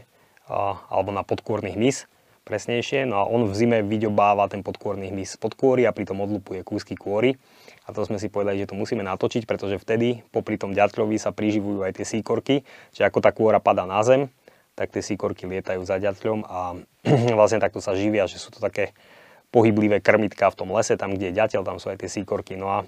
alebo 0.88 1.10
na 1.12 1.24
podkôrny 1.24 1.74
hmyz, 1.74 2.08
presnejšie, 2.42 3.06
no 3.06 3.22
a 3.22 3.24
on 3.30 3.46
v 3.46 3.54
zime 3.54 3.78
vyďobáva 3.86 4.50
ten 4.50 4.66
podkôrny 4.66 5.14
hmyz 5.14 5.34
z 5.34 5.38
podkôry 5.38 5.86
a 5.86 5.94
pritom 5.94 6.18
odlupuje 6.18 6.66
kúsky 6.66 6.98
kôry. 6.98 7.38
A 7.82 7.90
to 7.90 8.06
sme 8.06 8.22
si 8.22 8.30
povedali, 8.30 8.62
že 8.62 8.70
to 8.70 8.78
musíme 8.78 9.02
natočiť, 9.02 9.42
pretože 9.42 9.82
vtedy 9.82 10.22
popri 10.30 10.54
tom 10.54 10.70
ďatľovi 10.70 11.18
sa 11.18 11.34
priživujú 11.34 11.82
aj 11.82 11.98
tie 11.98 12.06
síkorky, 12.06 12.62
čiže 12.94 13.04
ako 13.10 13.18
tá 13.18 13.34
kôra 13.34 13.58
padá 13.58 13.82
na 13.82 13.98
zem, 14.06 14.30
tak 14.78 14.94
tie 14.94 15.02
síkorky 15.02 15.50
lietajú 15.50 15.82
za 15.82 15.98
ďatľom 15.98 16.46
a 16.46 16.78
vlastne 17.38 17.58
takto 17.58 17.82
sa 17.82 17.98
živia, 17.98 18.30
že 18.30 18.38
sú 18.38 18.54
to 18.54 18.62
také 18.62 18.94
pohyblivé 19.52 20.00
krmitka 20.00 20.48
v 20.48 20.56
tom 20.56 20.72
lese, 20.72 20.96
tam 20.96 21.12
kde 21.12 21.34
je 21.34 21.38
ďateľ, 21.38 21.60
tam 21.66 21.76
sú 21.76 21.92
aj 21.92 22.00
tie 22.00 22.10
síkorky. 22.10 22.56
No 22.56 22.72
a 22.72 22.78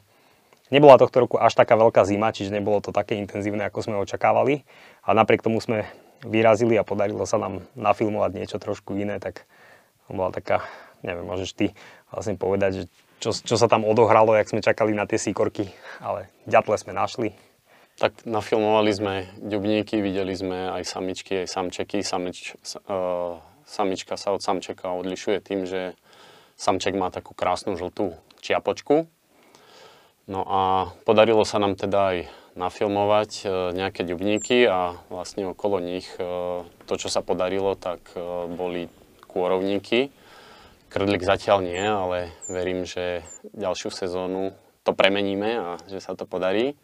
nebola 0.72 0.96
tohto 0.96 1.28
roku 1.28 1.37
až 1.37 1.52
taká 1.52 1.76
veľká 1.76 2.09
zima, 2.09 2.33
čiže 2.33 2.54
nebolo 2.54 2.80
to 2.80 2.88
také 2.88 3.20
intenzívne, 3.20 3.68
ako 3.68 3.85
sme 3.85 4.00
očakávali. 4.00 4.64
A 5.04 5.12
napriek 5.12 5.44
tomu 5.44 5.61
sme 5.61 5.85
vyrazili 6.24 6.80
a 6.80 6.88
podarilo 6.88 7.28
sa 7.28 7.37
nám 7.37 7.68
nafilmovať 7.76 8.30
niečo 8.33 8.57
trošku 8.57 8.96
iné, 8.96 9.20
tak 9.20 9.44
bola 10.09 10.33
taká, 10.33 10.64
neviem, 11.04 11.28
môžeš 11.28 11.52
ty 11.52 11.66
vlastne 12.09 12.40
povedať, 12.40 12.70
že 12.80 12.83
čo, 13.24 13.32
čo 13.32 13.56
sa 13.56 13.64
tam 13.72 13.88
odohralo, 13.88 14.37
jak 14.37 14.52
sme 14.52 14.60
čakali 14.60 14.92
na 14.92 15.08
tie 15.08 15.16
síkorky, 15.16 15.72
ale 16.04 16.28
ďatle 16.44 16.76
sme 16.76 16.92
našli. 16.92 17.32
Tak 17.96 18.28
nafilmovali 18.28 18.92
sme 18.92 19.14
ďubníky, 19.40 20.02
videli 20.04 20.37
sme 20.37 20.68
aj 20.76 20.82
samičky, 20.84 21.46
aj 21.46 21.48
samčeky. 21.48 22.04
Samič, 22.04 22.58
uh, 22.90 23.38
samička 23.64 24.18
sa 24.18 24.34
od 24.34 24.42
samčeka 24.42 24.92
odlišuje 24.92 25.38
tým, 25.40 25.64
že 25.64 25.94
Samček 26.54 26.94
má 26.94 27.10
takú 27.10 27.34
krásnu 27.34 27.74
žltú 27.74 28.14
čiapočku. 28.38 29.10
No 30.24 30.40
a 30.46 30.60
podarilo 31.04 31.42
sa 31.44 31.60
nám 31.60 31.76
teda 31.76 32.00
aj 32.14 32.18
nafilmovať 32.54 33.30
e, 33.42 33.46
nejaké 33.74 34.06
ďubníky 34.06 34.64
a 34.64 34.96
vlastne 35.10 35.50
okolo 35.50 35.82
nich 35.82 36.06
e, 36.16 36.24
to, 36.87 36.94
čo 36.96 37.10
sa 37.10 37.20
podarilo, 37.20 37.74
tak 37.74 38.00
e, 38.14 38.22
boli 38.48 38.88
kôrovníky. 39.26 40.14
Krdlik 40.94 41.26
zatiaľ 41.26 41.59
nie, 41.66 41.83
ale 41.83 42.30
verím, 42.46 42.87
že 42.87 43.26
ďalšiu 43.50 43.90
sezónu 43.90 44.54
to 44.87 44.94
premeníme 44.94 45.50
a 45.59 45.68
že 45.90 45.98
sa 45.98 46.14
to 46.14 46.22
podarí. 46.22 46.78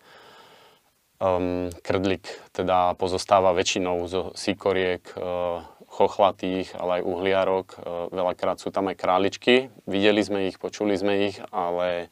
Um, 1.23 1.71
krdlik 1.87 2.27
teda 2.51 2.99
pozostáva 2.99 3.55
väčšinou 3.55 4.09
zo 4.11 4.35
síkoriek, 4.35 5.05
uh, 5.15 5.63
chochlatých, 5.91 6.79
ale 6.79 7.03
aj 7.03 7.07
uhliarok. 7.07 7.67
E, 7.75 7.79
veľakrát 8.15 8.63
sú 8.63 8.71
tam 8.71 8.89
aj 8.89 8.97
králičky. 8.97 9.75
Videli 9.91 10.23
sme 10.23 10.47
ich, 10.47 10.57
počuli 10.57 10.95
sme 10.95 11.29
ich, 11.29 11.43
ale 11.51 12.09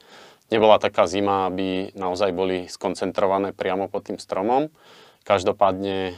nebola 0.50 0.82
taká 0.82 1.06
zima, 1.06 1.46
aby 1.46 1.94
naozaj 1.94 2.34
boli 2.34 2.66
skoncentrované 2.66 3.54
priamo 3.54 3.86
pod 3.86 4.10
tým 4.10 4.18
stromom. 4.18 4.66
Každopádne 5.22 5.98
e, 6.10 6.14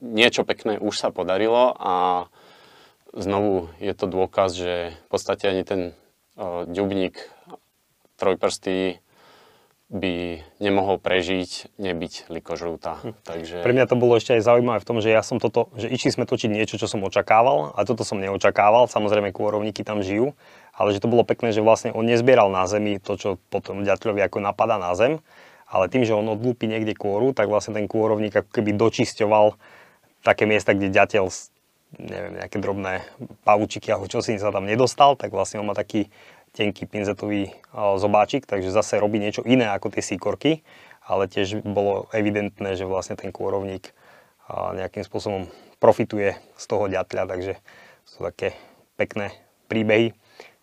niečo 0.00 0.48
pekné 0.48 0.80
už 0.80 0.96
sa 0.96 1.12
podarilo 1.12 1.76
a 1.76 2.26
znovu 3.12 3.68
je 3.78 3.92
to 3.92 4.08
dôkaz, 4.08 4.56
že 4.56 4.96
v 4.96 5.08
podstate 5.08 5.48
ani 5.48 5.62
ten 5.62 5.80
e, 6.36 6.68
ďubník 6.68 7.20
trojprstý 8.16 9.00
by 9.92 10.40
nemohol 10.56 10.96
prežiť, 10.96 11.76
nebyť 11.76 12.32
likožrúta. 12.32 12.96
Hm. 13.04 13.12
Takže... 13.28 13.56
Pre 13.60 13.76
mňa 13.76 13.84
to 13.84 14.00
bolo 14.00 14.16
ešte 14.16 14.40
aj 14.40 14.48
zaujímavé 14.48 14.80
v 14.80 14.88
tom, 14.88 14.98
že 15.04 15.12
ja 15.12 15.20
som 15.20 15.36
toto, 15.36 15.68
že 15.76 15.92
išli 15.92 16.16
sme 16.16 16.24
točiť 16.24 16.48
niečo, 16.48 16.80
čo 16.80 16.88
som 16.88 17.04
očakával 17.04 17.76
a 17.76 17.84
toto 17.84 18.00
som 18.00 18.16
neočakával. 18.16 18.88
Samozrejme, 18.88 19.36
kôrovníky 19.36 19.84
tam 19.84 20.00
žijú, 20.00 20.32
ale 20.72 20.96
že 20.96 21.04
to 21.04 21.12
bolo 21.12 21.28
pekné, 21.28 21.52
že 21.52 21.60
vlastne 21.60 21.92
on 21.92 22.08
nezbieral 22.08 22.48
na 22.48 22.64
zemi 22.64 22.96
to, 22.96 23.20
čo 23.20 23.36
potom 23.52 23.84
ďatľovi 23.84 24.24
ako 24.24 24.40
napadá 24.40 24.80
na 24.80 24.96
zem, 24.96 25.20
ale 25.68 25.92
tým, 25.92 26.08
že 26.08 26.16
on 26.16 26.24
odlúpi 26.24 26.64
niekde 26.64 26.96
kôru, 26.96 27.36
tak 27.36 27.52
vlastne 27.52 27.76
ten 27.76 27.84
kôrovník 27.84 28.32
ako 28.32 28.48
keby 28.48 28.72
dočisťoval 28.72 29.60
také 30.24 30.48
miesta, 30.48 30.72
kde 30.72 30.88
ďateľ 30.88 31.28
neviem, 31.98 32.40
nejaké 32.40 32.56
drobné 32.62 33.04
pavučiky 33.44 33.92
alebo 33.92 34.08
čo 34.08 34.24
si 34.24 34.36
sa 34.40 34.54
tam 34.54 34.64
nedostal, 34.64 35.16
tak 35.16 35.32
vlastne 35.32 35.60
on 35.60 35.68
má 35.68 35.76
taký 35.76 36.08
tenký 36.52 36.84
pinzetový 36.84 37.52
zobáčik, 37.72 38.44
takže 38.44 38.68
zase 38.68 39.00
robí 39.00 39.16
niečo 39.16 39.40
iné 39.44 39.72
ako 39.72 39.88
tie 39.88 40.04
síkorky, 40.04 40.60
ale 41.00 41.24
tiež 41.24 41.64
bolo 41.64 42.12
evidentné, 42.12 42.76
že 42.76 42.84
vlastne 42.84 43.16
ten 43.16 43.32
kôrovník 43.32 43.92
nejakým 44.52 45.04
spôsobom 45.04 45.48
profituje 45.80 46.36
z 46.60 46.64
toho 46.68 46.92
ďatľa, 46.92 47.22
takže 47.24 47.52
sú 48.04 48.20
také 48.20 48.52
pekné 49.00 49.32
príbehy. 49.72 50.12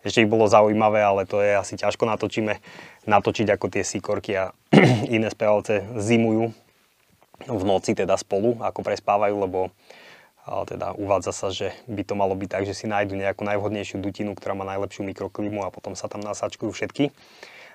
Ešte 0.00 0.24
ich 0.24 0.32
bolo 0.32 0.48
zaujímavé, 0.48 1.02
ale 1.04 1.28
to 1.28 1.42
je 1.44 1.52
asi 1.58 1.74
ťažko 1.76 2.08
natočíme, 2.08 2.56
natočiť 3.04 3.46
ako 3.52 3.66
tie 3.68 3.84
síkorky 3.84 4.32
a 4.38 4.54
iné 5.12 5.28
spevalce 5.28 5.84
zimujú 5.98 6.54
v 7.44 7.62
noci 7.66 7.92
teda 7.92 8.16
spolu, 8.16 8.56
ako 8.62 8.80
prespávajú, 8.80 9.34
lebo 9.44 9.74
ale 10.48 10.64
teda 10.64 10.96
uvádza 10.96 11.32
sa, 11.36 11.48
že 11.52 11.76
by 11.84 12.02
to 12.04 12.14
malo 12.16 12.32
byť 12.32 12.48
tak, 12.48 12.64
že 12.64 12.74
si 12.74 12.88
nájdu 12.88 13.16
nejakú 13.16 13.44
najvhodnejšiu 13.44 14.00
dutinu, 14.00 14.32
ktorá 14.32 14.56
má 14.56 14.64
najlepšiu 14.64 15.04
mikroklimu 15.04 15.64
a 15.64 15.72
potom 15.72 15.92
sa 15.92 16.08
tam 16.08 16.24
nasačkujú 16.24 16.72
všetky. 16.72 17.12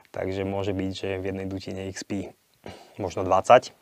Takže 0.09 0.47
môže 0.47 0.71
byť, 0.71 0.91
že 0.95 1.09
v 1.19 1.27
jednej 1.29 1.47
dutine 1.47 1.91
ich 1.91 1.99
spí 1.99 2.31
možno 2.97 3.27
20. 3.27 3.75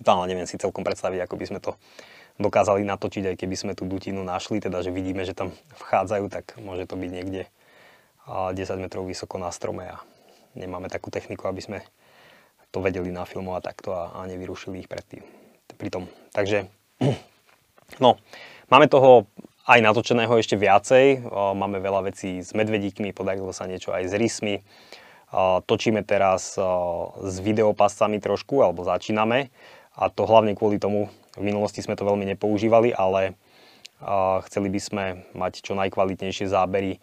To 0.00 0.08
ale 0.08 0.24
neviem 0.32 0.48
si 0.48 0.60
celkom 0.60 0.84
predstaviť, 0.84 1.24
ako 1.24 1.34
by 1.36 1.44
sme 1.48 1.60
to 1.60 1.76
dokázali 2.40 2.80
natočiť, 2.88 3.34
aj 3.34 3.36
keby 3.36 3.56
sme 3.56 3.72
tú 3.76 3.84
dutinu 3.84 4.24
našli, 4.24 4.64
teda 4.64 4.80
že 4.80 4.88
vidíme, 4.88 5.28
že 5.28 5.36
tam 5.36 5.52
vchádzajú, 5.76 6.24
tak 6.32 6.56
môže 6.56 6.88
to 6.88 6.96
byť 6.96 7.10
niekde 7.12 7.42
10 8.24 8.56
metrov 8.80 9.04
vysoko 9.04 9.36
na 9.36 9.52
strome 9.52 9.92
a 9.92 10.00
nemáme 10.56 10.88
takú 10.88 11.12
techniku, 11.12 11.52
aby 11.52 11.60
sme 11.60 11.78
to 12.70 12.80
vedeli 12.80 13.10
nafilmovať 13.12 13.62
takto 13.66 13.90
a, 13.92 14.14
a 14.16 14.24
nevyrušili 14.30 14.86
ich 14.86 14.88
predtým. 14.88 15.20
Pritom. 15.76 16.08
Takže 16.32 16.70
No, 17.98 18.20
máme 18.70 18.86
toho 18.86 19.26
aj 19.66 19.82
natočeného 19.82 20.30
ešte 20.38 20.54
viacej. 20.54 21.26
Máme 21.32 21.82
veľa 21.82 22.06
vecí 22.10 22.38
s 22.38 22.54
medvedíkmi, 22.54 23.10
podarilo 23.10 23.50
sa 23.50 23.66
niečo 23.66 23.90
aj 23.90 24.06
s 24.06 24.14
rysmi. 24.14 24.54
Točíme 25.66 26.02
teraz 26.06 26.54
s 27.22 27.36
videopascami 27.38 28.18
trošku, 28.22 28.62
alebo 28.62 28.86
začíname. 28.86 29.50
A 29.98 30.10
to 30.10 30.26
hlavne 30.26 30.54
kvôli 30.54 30.78
tomu, 30.78 31.10
v 31.38 31.42
minulosti 31.46 31.82
sme 31.82 31.94
to 31.94 32.06
veľmi 32.06 32.26
nepoužívali, 32.34 32.90
ale 32.94 33.38
chceli 34.48 34.68
by 34.72 34.80
sme 34.80 35.04
mať 35.38 35.62
čo 35.62 35.78
najkvalitnejšie 35.78 36.50
zábery 36.50 36.98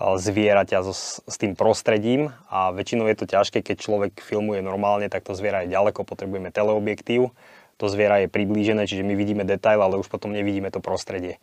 zvieraťa 0.00 0.80
so, 0.80 0.96
s 1.24 1.36
tým 1.36 1.52
prostredím 1.52 2.32
a 2.48 2.72
väčšinou 2.72 3.04
je 3.12 3.16
to 3.20 3.28
ťažké, 3.28 3.60
keď 3.60 3.76
človek 3.84 4.12
filmuje 4.24 4.64
normálne, 4.64 5.12
tak 5.12 5.28
to 5.28 5.36
zviera 5.36 5.60
je 5.62 5.76
ďaleko, 5.76 6.08
potrebujeme 6.08 6.48
teleobjektív 6.48 7.36
to 7.80 7.88
zviera 7.88 8.20
je 8.20 8.28
priblížené, 8.28 8.84
čiže 8.84 9.00
my 9.00 9.16
vidíme 9.16 9.48
detail, 9.48 9.80
ale 9.80 9.96
už 9.96 10.12
potom 10.12 10.36
nevidíme 10.36 10.68
to 10.68 10.84
prostredie. 10.84 11.40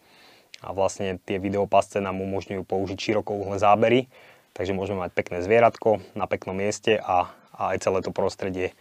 A 0.61 0.69
vlastne 0.69 1.17
tie 1.25 1.41
videopasce 1.41 1.97
nám 1.97 2.21
umožňujú 2.21 2.61
použiť 2.61 2.97
širokouhle 2.97 3.57
zábery, 3.57 4.05
takže 4.53 4.77
môžeme 4.77 5.01
mať 5.01 5.17
pekné 5.17 5.41
zvieratko 5.41 5.97
na 6.13 6.29
peknom 6.29 6.53
mieste 6.53 7.01
a, 7.01 7.33
a 7.57 7.73
aj 7.73 7.89
celé 7.89 7.99
to 8.05 8.13
prostredie 8.13 8.77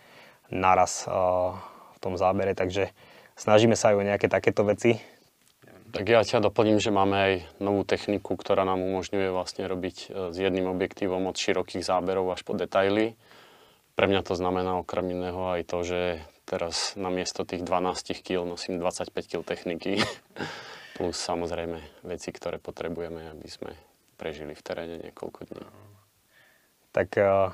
naraz 0.53 1.09
uh, 1.09 1.57
v 1.97 1.99
tom 2.05 2.21
zábere, 2.21 2.53
takže 2.53 2.93
snažíme 3.41 3.73
sa 3.73 3.93
aj 3.93 3.97
o 3.97 4.07
nejaké 4.07 4.29
takéto 4.29 4.61
veci. 4.69 5.01
Tak 5.97 6.05
ja 6.05 6.21
ťa 6.21 6.45
doplním, 6.45 6.77
že 6.77 6.93
máme 6.93 7.17
aj 7.17 7.33
novú 7.57 7.81
techniku, 7.81 8.37
ktorá 8.37 8.69
nám 8.69 8.85
umožňuje 8.85 9.33
vlastne 9.33 9.65
robiť 9.65 9.97
e, 9.97 10.07
s 10.29 10.37
jedným 10.37 10.69
objektívom 10.69 11.25
od 11.25 11.39
širokých 11.39 11.89
záberov 11.89 12.37
až 12.37 12.45
po 12.45 12.53
detaily. 12.53 13.17
Pre 13.97 14.05
mňa 14.05 14.21
to 14.27 14.37
znamená 14.37 14.77
okrem 14.77 15.15
iného 15.15 15.57
aj 15.57 15.63
to, 15.65 15.79
že 15.87 16.01
Teraz 16.47 16.95
na 16.95 17.11
miesto 17.11 17.43
tých 17.43 17.67
12 17.67 18.23
kg 18.23 18.47
nosím 18.47 18.79
25 18.79 19.11
kg 19.27 19.43
techniky. 19.43 19.99
Plus 20.97 21.19
samozrejme 21.19 22.07
veci, 22.07 22.31
ktoré 22.31 22.63
potrebujeme, 22.63 23.35
aby 23.35 23.49
sme 23.51 23.75
prežili 24.15 24.55
v 24.55 24.63
teréne 24.63 24.97
niekoľko 25.03 25.41
dní. 25.51 25.67
Tak 26.95 27.09
eh, 27.19 27.51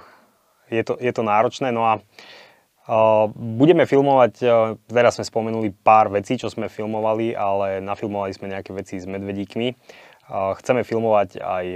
je 0.69 0.83
to, 0.85 1.01
je 1.01 1.09
to 1.09 1.23
náročné. 1.25 1.73
No 1.73 1.89
a 1.89 2.05
uh, 2.05 3.27
budeme 3.33 3.89
filmovať, 3.89 4.35
uh, 4.45 4.77
teraz 4.89 5.17
sme 5.17 5.25
spomenuli 5.25 5.73
pár 5.73 6.13
vecí, 6.13 6.37
čo 6.37 6.53
sme 6.53 6.69
filmovali, 6.69 7.33
ale 7.33 7.81
nafilmovali 7.81 8.33
sme 8.37 8.53
nejaké 8.53 8.77
veci 8.77 9.01
s 9.01 9.09
medvedíkmi. 9.09 9.73
Chceme 10.33 10.81
filmovať 10.87 11.45
aj 11.45 11.67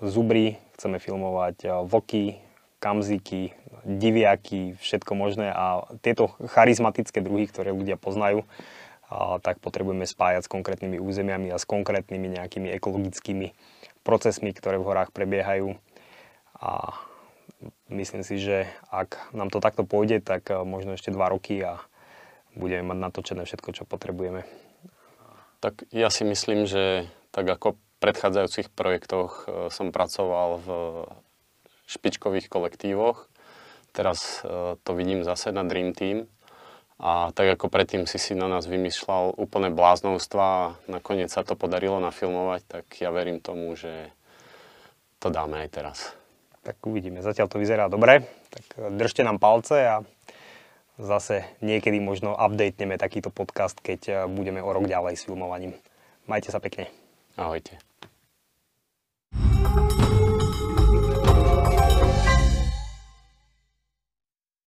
zubry, 0.00 0.56
chceme 0.78 0.96
filmovať 0.96 1.84
vlky, 1.84 2.38
kamziky, 2.80 3.52
diviaky, 3.86 4.74
všetko 4.82 5.14
možné 5.14 5.54
a 5.54 5.86
tieto 6.02 6.34
charizmatické 6.42 7.22
druhy, 7.22 7.46
ktoré 7.46 7.70
ľudia 7.70 7.94
poznajú, 7.94 8.42
tak 9.46 9.62
potrebujeme 9.62 10.02
spájať 10.02 10.50
s 10.50 10.52
konkrétnymi 10.52 10.98
územiami 10.98 11.54
a 11.54 11.62
s 11.62 11.68
konkrétnymi 11.70 12.34
nejakými 12.34 12.74
ekologickými 12.74 13.54
procesmi, 14.02 14.50
ktoré 14.50 14.82
v 14.82 14.90
horách 14.90 15.14
prebiehajú. 15.14 15.78
A 16.58 16.98
myslím 17.94 18.26
si, 18.26 18.42
že 18.42 18.66
ak 18.90 19.30
nám 19.30 19.54
to 19.54 19.62
takto 19.62 19.86
pôjde, 19.86 20.18
tak 20.18 20.50
možno 20.66 20.98
ešte 20.98 21.14
dva 21.14 21.30
roky 21.30 21.62
a 21.62 21.78
budeme 22.58 22.90
mať 22.90 22.98
natočené 22.98 23.42
všetko, 23.46 23.70
čo 23.70 23.84
potrebujeme. 23.86 24.42
Tak 25.62 25.86
ja 25.94 26.10
si 26.10 26.26
myslím, 26.26 26.66
že 26.66 27.06
tak 27.30 27.46
ako 27.46 27.76
v 27.76 27.80
predchádzajúcich 28.00 28.72
projektoch 28.72 29.44
e, 29.44 29.68
som 29.72 29.92
pracoval 29.92 30.60
v 30.60 30.68
špičkových 31.88 32.48
kolektívoch, 32.48 33.28
teraz 33.96 34.44
e, 34.44 34.76
to 34.84 34.92
vidím 34.92 35.24
zase 35.24 35.48
na 35.56 35.64
Dream 35.64 35.96
Team 35.96 36.28
a 37.00 37.32
tak 37.32 37.56
ako 37.56 37.72
predtým 37.72 38.04
si 38.04 38.20
si 38.20 38.36
na 38.36 38.48
nás 38.48 38.68
vymýšľal 38.68 39.40
úplné 39.40 39.72
bláznovstva 39.72 40.44
a 40.44 40.72
nakoniec 40.88 41.32
sa 41.32 41.44
to 41.44 41.56
podarilo 41.56 41.96
nafilmovať, 42.00 42.60
tak 42.68 42.84
ja 43.00 43.08
verím 43.08 43.40
tomu, 43.40 43.72
že 43.72 44.12
to 45.20 45.32
dáme 45.32 45.64
aj 45.64 45.68
teraz. 45.72 45.98
Tak 46.60 46.80
uvidíme. 46.84 47.24
Zatiaľ 47.24 47.48
to 47.48 47.60
vyzerá 47.60 47.88
dobre. 47.88 48.24
Tak 48.52 48.96
držte 48.96 49.24
nám 49.24 49.40
palce 49.40 49.76
a 49.86 49.96
zase 50.96 51.44
niekedy 51.60 52.00
možno 52.00 52.32
updateneme 52.36 52.96
takýto 52.96 53.28
podcast, 53.28 53.76
keď 53.80 54.28
budeme 54.28 54.64
o 54.64 54.72
rok 54.72 54.88
ďalej 54.88 55.20
s 55.20 55.24
filmovaním. 55.28 55.76
Majte 56.26 56.50
sa 56.50 56.58
pekne. 56.58 56.90
Ahojte. 57.36 57.78